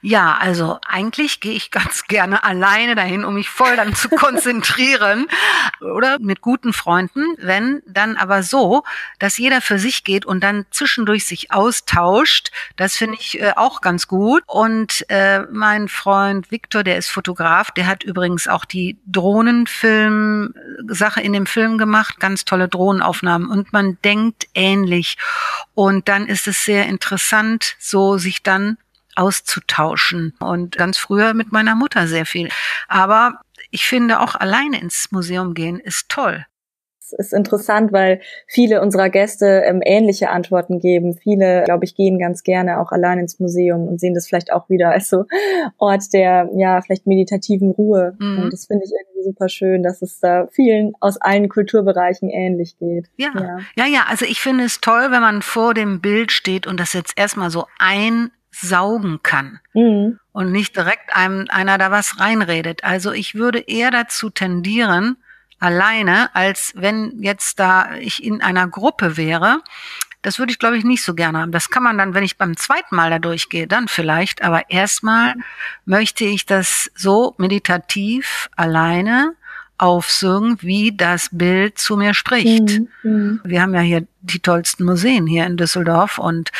Ja, 0.00 0.36
also 0.38 0.78
eigentlich 0.86 1.40
gehe 1.40 1.52
ich 1.52 1.70
ganz 1.70 2.04
gerne 2.08 2.44
alleine 2.44 2.94
dahin, 2.94 3.24
um 3.24 3.34
mich 3.34 3.48
voll 3.48 3.76
dann 3.76 3.94
zu 3.94 4.08
konzentrieren 4.08 5.26
oder 5.80 6.18
mit 6.18 6.40
guten 6.40 6.72
Freunden, 6.72 7.36
wenn 7.38 7.82
dann 7.86 8.16
aber 8.16 8.42
so, 8.42 8.82
dass 9.18 9.38
jeder 9.38 9.60
für 9.60 9.78
sich 9.78 10.02
geht 10.04 10.26
und 10.26 10.42
dann 10.42 10.66
zwischendurch 10.70 11.26
sich 11.26 11.52
austauscht. 11.52 12.50
Das 12.76 12.96
finde 12.96 13.18
ich 13.20 13.40
äh, 13.40 13.52
auch 13.56 13.80
ganz 13.80 14.08
gut. 14.08 14.42
Und 14.46 15.04
äh, 15.08 15.42
mein 15.50 15.88
Freund 15.88 16.50
Victor, 16.50 16.82
der 16.82 16.98
ist 16.98 17.08
Fotograf, 17.08 17.70
der 17.70 17.86
hat 17.86 18.02
übrigens 18.02 18.48
auch 18.48 18.64
die 18.64 18.98
Drohnenfilm-Sache 19.06 21.20
in 21.20 21.32
dem 21.32 21.46
Film 21.46 21.78
gemacht, 21.78 22.18
ganz 22.20 22.44
tolle 22.44 22.68
Drohnenaufnahmen 22.68 23.48
und 23.48 23.72
man 23.72 23.98
denkt 24.04 24.48
ähnlich. 24.54 25.16
Und 25.74 26.08
dann 26.08 26.26
ist 26.26 26.46
es 26.46 26.64
sehr 26.64 26.86
interessant, 26.86 27.76
so 27.78 28.18
sich 28.18 28.42
dann 28.42 28.76
auszutauschen. 29.16 30.34
Und 30.40 30.76
ganz 30.76 30.98
früher 30.98 31.34
mit 31.34 31.52
meiner 31.52 31.74
Mutter 31.74 32.06
sehr 32.06 32.26
viel. 32.26 32.48
Aber 32.88 33.40
ich 33.70 33.86
finde 33.86 34.20
auch 34.20 34.34
alleine 34.34 34.80
ins 34.80 35.10
Museum 35.10 35.54
gehen 35.54 35.78
ist 35.78 36.08
toll. 36.08 36.44
Es 37.12 37.26
ist 37.26 37.32
interessant, 37.32 37.92
weil 37.92 38.20
viele 38.46 38.80
unserer 38.80 39.10
Gäste 39.10 39.62
ähm, 39.66 39.80
ähnliche 39.84 40.30
Antworten 40.30 40.78
geben. 40.78 41.14
Viele, 41.14 41.64
glaube 41.64 41.84
ich, 41.84 41.94
gehen 41.94 42.18
ganz 42.18 42.42
gerne 42.42 42.80
auch 42.80 42.92
allein 42.92 43.18
ins 43.18 43.38
Museum 43.38 43.86
und 43.86 44.00
sehen 44.00 44.14
das 44.14 44.26
vielleicht 44.26 44.52
auch 44.52 44.68
wieder 44.70 44.90
als 44.90 45.08
so 45.08 45.24
Ort 45.78 46.12
der, 46.12 46.48
ja, 46.56 46.80
vielleicht 46.80 47.06
meditativen 47.06 47.70
Ruhe. 47.70 48.16
Mhm. 48.18 48.44
Und 48.44 48.52
das 48.52 48.66
finde 48.66 48.84
ich 48.84 48.92
irgendwie 48.92 49.24
super 49.24 49.48
schön, 49.48 49.82
dass 49.82 50.00
es 50.02 50.20
da 50.20 50.48
vielen 50.52 50.92
aus 51.00 51.20
allen 51.20 51.48
Kulturbereichen 51.48 52.30
ähnlich 52.30 52.78
geht. 52.78 53.08
Ja. 53.16 53.32
ja, 53.34 53.58
ja, 53.76 53.86
ja. 53.86 54.06
Also 54.08 54.24
ich 54.24 54.40
finde 54.40 54.64
es 54.64 54.80
toll, 54.80 55.10
wenn 55.10 55.20
man 55.20 55.42
vor 55.42 55.74
dem 55.74 56.00
Bild 56.00 56.32
steht 56.32 56.66
und 56.66 56.80
das 56.80 56.92
jetzt 56.92 57.12
erstmal 57.16 57.50
so 57.50 57.66
ein 57.78 58.30
saugen 58.52 59.20
kann 59.22 59.58
mhm. 59.72 60.20
und 60.32 60.52
nicht 60.52 60.76
direkt 60.76 61.16
einem 61.16 61.46
einer 61.48 61.78
da 61.78 61.90
was 61.90 62.20
reinredet. 62.20 62.84
Also 62.84 63.12
ich 63.12 63.34
würde 63.34 63.58
eher 63.58 63.90
dazu 63.90 64.30
tendieren, 64.30 65.16
alleine, 65.58 66.34
als 66.34 66.72
wenn 66.76 67.22
jetzt 67.22 67.58
da 67.58 67.94
ich 67.96 68.22
in 68.22 68.42
einer 68.42 68.68
Gruppe 68.68 69.16
wäre. 69.16 69.62
Das 70.20 70.38
würde 70.38 70.52
ich, 70.52 70.58
glaube 70.58 70.76
ich, 70.76 70.84
nicht 70.84 71.02
so 71.02 71.14
gerne 71.14 71.38
haben. 71.38 71.52
Das 71.52 71.70
kann 71.70 71.82
man 71.82 71.98
dann, 71.98 72.14
wenn 72.14 72.22
ich 72.22 72.36
beim 72.36 72.56
zweiten 72.56 72.94
Mal 72.94 73.10
da 73.10 73.18
durchgehe, 73.18 73.66
dann 73.66 73.88
vielleicht. 73.88 74.42
Aber 74.42 74.70
erstmal 74.70 75.34
möchte 75.84 76.24
ich 76.24 76.46
das 76.46 76.90
so 76.94 77.34
meditativ 77.38 78.48
alleine 78.54 79.34
aufsungen, 79.82 80.58
wie 80.60 80.96
das 80.96 81.28
Bild 81.32 81.76
zu 81.76 81.96
mir 81.96 82.14
spricht. 82.14 82.78
Mhm. 82.78 82.88
mhm. 83.02 83.40
Wir 83.44 83.62
haben 83.62 83.74
ja 83.74 83.80
hier 83.80 84.06
die 84.20 84.38
tollsten 84.38 84.84
Museen 84.84 85.26
hier 85.26 85.44
in 85.44 85.56
Düsseldorf 85.56 86.18
und 86.18 86.52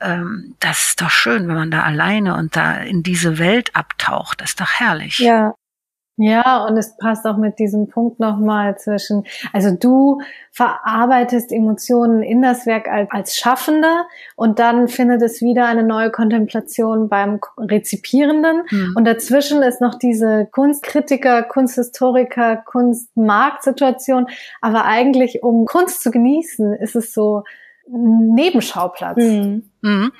ähm, 0.00 0.54
das 0.60 0.90
ist 0.90 1.02
doch 1.02 1.10
schön, 1.10 1.48
wenn 1.48 1.56
man 1.56 1.70
da 1.72 1.82
alleine 1.82 2.36
und 2.36 2.54
da 2.54 2.76
in 2.76 3.02
diese 3.02 3.38
Welt 3.38 3.74
abtaucht. 3.74 4.40
Das 4.40 4.50
ist 4.50 4.60
doch 4.60 4.70
herrlich. 4.70 5.18
Ja, 5.18 5.54
ja, 6.22 6.66
und 6.66 6.76
es 6.76 6.98
passt 6.98 7.24
auch 7.24 7.38
mit 7.38 7.58
diesem 7.58 7.88
Punkt 7.88 8.20
nochmal 8.20 8.76
zwischen, 8.76 9.24
also 9.54 9.74
du 9.74 10.20
verarbeitest 10.52 11.50
Emotionen 11.50 12.22
in 12.22 12.42
das 12.42 12.66
Werk 12.66 12.88
als, 12.88 13.10
als 13.10 13.36
Schaffender 13.36 14.04
und 14.36 14.58
dann 14.58 14.88
findet 14.88 15.22
es 15.22 15.40
wieder 15.40 15.66
eine 15.66 15.82
neue 15.82 16.10
Kontemplation 16.10 17.08
beim 17.08 17.40
Rezipierenden. 17.56 18.64
Mhm. 18.70 18.94
Und 18.96 19.06
dazwischen 19.06 19.62
ist 19.62 19.80
noch 19.80 19.94
diese 19.94 20.46
Kunstkritiker, 20.52 21.42
Kunsthistoriker, 21.42 22.58
Kunstmarktsituation. 22.66 24.26
Aber 24.60 24.84
eigentlich, 24.84 25.42
um 25.42 25.64
Kunst 25.64 26.02
zu 26.02 26.10
genießen, 26.10 26.74
ist 26.74 26.96
es 26.96 27.14
so 27.14 27.44
ein 27.88 28.34
Nebenschauplatz. 28.34 29.16
Mhm. 29.16 29.70
Mhm. 29.80 30.12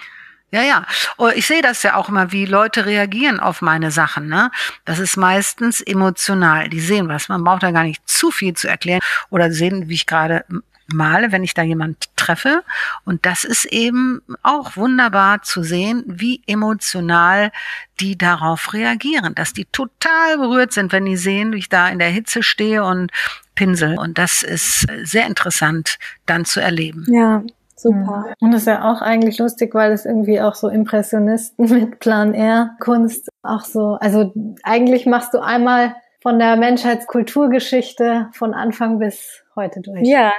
Ja, 0.53 0.62
ja. 0.62 0.86
Oh, 1.16 1.28
ich 1.28 1.46
sehe 1.46 1.62
das 1.62 1.82
ja 1.82 1.94
auch 1.94 2.09
immer, 2.09 2.32
wie 2.32 2.44
Leute 2.44 2.86
reagieren 2.86 3.40
auf 3.40 3.62
meine 3.62 3.90
Sachen. 3.90 4.28
Ne? 4.28 4.51
Das 4.84 4.98
ist 4.98 5.16
meistens 5.16 5.80
emotional. 5.80 6.68
Die 6.68 6.80
sehen 6.80 7.09
was. 7.09 7.28
Man 7.28 7.44
braucht 7.44 7.62
da 7.62 7.70
gar 7.70 7.84
nicht 7.84 8.09
zu 8.09 8.30
viel 8.30 8.55
zu 8.55 8.68
erklären 8.68 9.01
oder 9.30 9.53
sehen, 9.53 9.88
wie 9.88 9.94
ich 9.94 10.07
gerade 10.07 10.44
male, 10.92 11.32
wenn 11.32 11.44
ich 11.44 11.55
da 11.55 11.62
jemand 11.62 12.09
treffe. 12.16 12.64
Und 13.05 13.26
das 13.26 13.44
ist 13.44 13.64
eben 13.66 14.22
auch 14.42 14.76
wunderbar 14.76 15.42
zu 15.42 15.62
sehen, 15.62 16.03
wie 16.07 16.42
emotional 16.46 17.53
die 18.01 18.16
darauf 18.16 18.72
reagieren, 18.72 19.34
dass 19.34 19.53
die 19.53 19.66
total 19.66 20.38
berührt 20.38 20.72
sind, 20.72 20.92
wenn 20.92 21.05
die 21.05 21.16
sehen, 21.16 21.53
wie 21.53 21.59
ich 21.59 21.68
da 21.68 21.88
in 21.88 21.98
der 21.98 22.09
Hitze 22.09 22.42
stehe 22.42 22.84
und 22.84 23.12
pinsel. 23.55 23.98
Und 23.98 24.18
das 24.18 24.42
ist 24.42 24.86
sehr 25.03 25.26
interessant 25.26 25.98
dann 26.26 26.44
zu 26.44 26.61
erleben. 26.61 27.07
Ja, 27.09 27.42
Super. 27.81 28.35
Und 28.41 28.53
das 28.53 28.62
ist 28.62 28.66
ja 28.66 28.91
auch 28.91 29.01
eigentlich 29.01 29.39
lustig, 29.39 29.74
weil 29.74 29.93
es 29.93 30.05
irgendwie 30.05 30.41
auch 30.41 30.55
so 30.55 30.68
Impressionisten 30.68 31.68
mit 31.70 31.99
Plan 31.99 32.35
R 32.35 32.76
Kunst 32.81 33.31
auch 33.43 33.62
so, 33.62 33.97
also 34.01 34.33
eigentlich 34.62 35.07
machst 35.07 35.33
du 35.33 35.39
einmal 35.39 35.95
von 36.22 36.39
der 36.39 36.57
Menschheitskulturgeschichte 36.57 38.28
von 38.33 38.53
Anfang 38.53 38.99
bis 38.99 39.43
heute 39.57 39.81
durch. 39.81 40.07
Ja, 40.07 40.33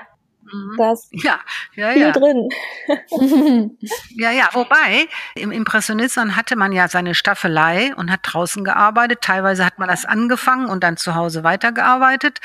Mhm. 0.51 0.75
Da 0.77 0.91
ist 0.93 1.07
Ja, 1.11 1.39
ja, 1.75 1.91
viel 1.91 2.01
ja. 2.01 2.11
drin. 2.11 2.49
Ja, 4.15 4.31
ja, 4.31 4.49
wobei 4.53 5.07
im 5.35 5.51
Impressionismus 5.51 6.35
hatte 6.35 6.55
man 6.55 6.71
ja 6.71 6.87
seine 6.87 7.15
Staffelei 7.15 7.93
und 7.95 8.11
hat 8.11 8.19
draußen 8.23 8.63
gearbeitet. 8.63 9.21
Teilweise 9.21 9.65
hat 9.65 9.79
man 9.79 9.87
das 9.87 10.05
angefangen 10.05 10.67
und 10.67 10.83
dann 10.83 10.97
zu 10.97 11.15
Hause 11.15 11.43
weitergearbeitet, 11.43 12.39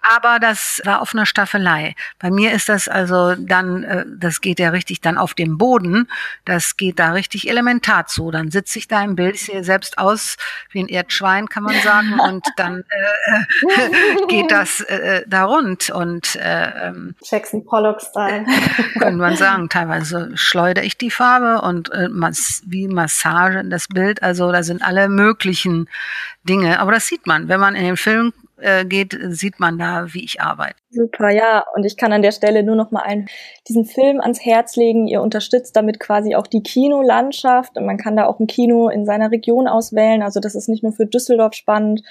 aber 0.00 0.38
das 0.38 0.80
war 0.84 1.02
auf 1.02 1.14
einer 1.14 1.26
Staffelei. 1.26 1.94
Bei 2.18 2.30
mir 2.30 2.52
ist 2.52 2.68
das 2.68 2.88
also 2.88 3.34
dann, 3.34 3.82
äh, 3.84 4.04
das 4.08 4.40
geht 4.40 4.58
ja 4.58 4.70
richtig 4.70 5.00
dann 5.00 5.18
auf 5.18 5.34
dem 5.34 5.58
Boden, 5.58 6.08
das 6.44 6.76
geht 6.76 6.98
da 6.98 7.12
richtig 7.12 7.48
elementar 7.48 8.06
zu. 8.06 8.30
Dann 8.30 8.50
sitze 8.50 8.78
ich 8.78 8.88
da 8.88 9.02
im 9.02 9.16
Bild, 9.16 9.34
ich 9.34 9.46
sehe 9.46 9.64
selbst 9.64 9.98
aus 9.98 10.36
wie 10.70 10.80
ein 10.80 10.88
Erdschwein, 10.88 11.48
kann 11.48 11.62
man 11.64 11.80
sagen, 11.82 12.18
und 12.28 12.46
dann 12.56 12.84
äh, 12.88 14.26
geht 14.28 14.50
das 14.50 14.80
äh, 14.80 15.24
da 15.26 15.44
rund 15.44 15.90
und 15.90 16.36
äh, 16.36 16.88
ähm, 16.88 17.14
Jackson 17.48 17.64
Pollock-Style. 17.64 18.44
könnte 18.98 19.16
man 19.16 19.36
sagen. 19.36 19.68
Teilweise 19.68 20.30
schleudere 20.34 20.84
ich 20.84 20.98
die 20.98 21.10
Farbe 21.10 21.66
und 21.66 21.90
äh, 21.92 22.08
mas 22.10 22.62
wie 22.66 22.88
Massage 22.88 23.58
in 23.58 23.70
das 23.70 23.88
Bild. 23.88 24.22
Also 24.22 24.52
da 24.52 24.62
sind 24.62 24.82
alle 24.82 25.08
möglichen 25.08 25.88
Dinge. 26.44 26.80
Aber 26.80 26.92
das 26.92 27.06
sieht 27.06 27.26
man. 27.26 27.48
Wenn 27.48 27.60
man 27.60 27.74
in 27.74 27.84
den 27.84 27.96
Film 27.96 28.34
äh, 28.58 28.84
geht, 28.84 29.16
sieht 29.28 29.60
man 29.60 29.78
da, 29.78 30.12
wie 30.12 30.24
ich 30.24 30.42
arbeite. 30.42 30.74
Super, 30.90 31.30
ja. 31.30 31.64
Und 31.74 31.84
ich 31.84 31.96
kann 31.96 32.12
an 32.12 32.22
der 32.22 32.32
Stelle 32.32 32.62
nur 32.62 32.76
noch 32.76 32.90
mal 32.90 33.02
einen, 33.02 33.28
diesen 33.66 33.86
Film 33.86 34.20
ans 34.20 34.44
Herz 34.44 34.76
legen. 34.76 35.06
Ihr 35.06 35.22
unterstützt 35.22 35.74
damit 35.74 36.00
quasi 36.00 36.34
auch 36.34 36.46
die 36.46 36.62
Kinolandschaft. 36.62 37.78
Und 37.78 37.86
man 37.86 37.96
kann 37.96 38.16
da 38.16 38.26
auch 38.26 38.40
ein 38.40 38.46
Kino 38.46 38.90
in 38.90 39.06
seiner 39.06 39.30
Region 39.30 39.68
auswählen. 39.68 40.22
Also 40.22 40.40
das 40.40 40.54
ist 40.54 40.68
nicht 40.68 40.82
nur 40.82 40.92
für 40.92 41.06
Düsseldorf 41.06 41.54
spannend. 41.54 42.02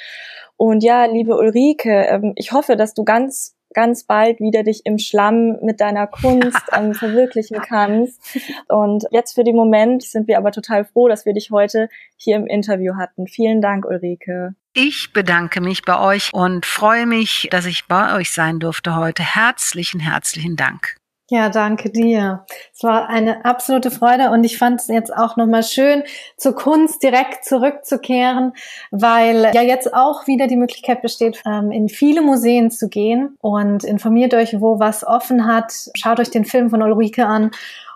Und 0.55 0.83
ja, 0.83 1.05
liebe 1.05 1.37
Ulrike, 1.37 2.07
ähm, 2.09 2.33
ich 2.35 2.51
hoffe, 2.51 2.75
dass 2.75 2.95
du 2.95 3.03
ganz 3.03 3.56
ganz 3.77 4.05
bald 4.05 4.39
wieder 4.39 4.63
dich 4.63 4.87
im 4.87 4.97
Schlamm 4.97 5.59
mit 5.61 5.81
deiner 5.81 6.07
Kunst 6.07 6.59
ähm, 6.75 6.95
verwirklichen 6.95 7.61
kannst. 7.61 8.19
Und 8.67 9.03
jetzt 9.11 9.35
für 9.35 9.43
den 9.43 9.55
Moment 9.55 10.01
sind 10.01 10.27
wir 10.27 10.39
aber 10.39 10.51
total 10.51 10.83
froh, 10.83 11.07
dass 11.07 11.27
wir 11.27 11.33
dich 11.33 11.51
heute 11.51 11.87
hier 12.15 12.37
im 12.37 12.47
Interview 12.47 12.95
hatten. 12.95 13.27
Vielen 13.27 13.61
Dank, 13.61 13.85
Ulrike. 13.85 14.55
Ich 14.73 15.13
bedanke 15.13 15.61
mich 15.61 15.83
bei 15.83 15.99
euch 15.99 16.33
und 16.33 16.65
freue 16.65 17.05
mich, 17.05 17.49
dass 17.51 17.67
ich 17.67 17.85
bei 17.85 18.15
euch 18.15 18.31
sein 18.31 18.59
durfte 18.59 18.95
heute. 18.95 19.21
Herzlichen, 19.21 19.99
herzlichen 19.99 20.55
Dank. 20.55 20.96
Ja, 21.29 21.49
danke 21.49 21.89
dir. 21.89 22.45
Es 22.73 22.83
war 22.83 23.09
eine 23.09 23.43
absolute 23.43 23.91
Freude 23.91 24.29
und 24.29 24.43
ich 24.43 24.57
fand 24.57 24.79
es 24.79 24.87
jetzt 24.87 25.13
auch 25.13 25.35
nochmal 25.35 25.63
schön, 25.63 26.03
zur 26.37 26.55
Kunst 26.55 27.03
direkt 27.03 27.43
zurückzukehren, 27.43 28.53
weil 28.91 29.51
ja 29.53 29.61
jetzt 29.61 29.93
auch 29.93 30.27
wieder 30.27 30.47
die 30.47 30.55
Möglichkeit 30.55 31.01
besteht, 31.01 31.41
ähm, 31.45 31.71
in 31.71 31.89
viele 31.89 32.21
Museen 32.21 32.71
zu 32.71 32.87
gehen 32.87 33.37
und 33.41 33.83
informiert 33.83 34.33
euch, 34.33 34.61
wo 34.61 34.79
was 34.79 35.05
offen 35.05 35.45
hat. 35.45 35.73
Schaut 35.95 36.19
euch 36.19 36.31
den 36.31 36.45
Film 36.45 36.69
von 36.69 36.81
Ulrike 36.81 37.25
an 37.25 37.51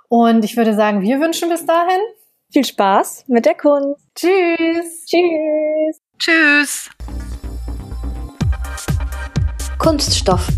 und 0.09 0.43
ich 0.43 0.57
würde 0.57 0.73
sagen, 0.73 1.01
wir 1.01 1.21
wünschen 1.21 1.49
bis 1.49 1.65
dahin 1.65 2.01
Viel 2.53 2.65
Spaß 2.65 3.23
mit 3.27 3.45
der 3.45 3.55
Kunst. 3.55 4.05
Tschüss. 4.13 5.05
Tschüss. 5.05 6.01
Tschüss. 6.19 6.89
Kunststoff 9.77 10.49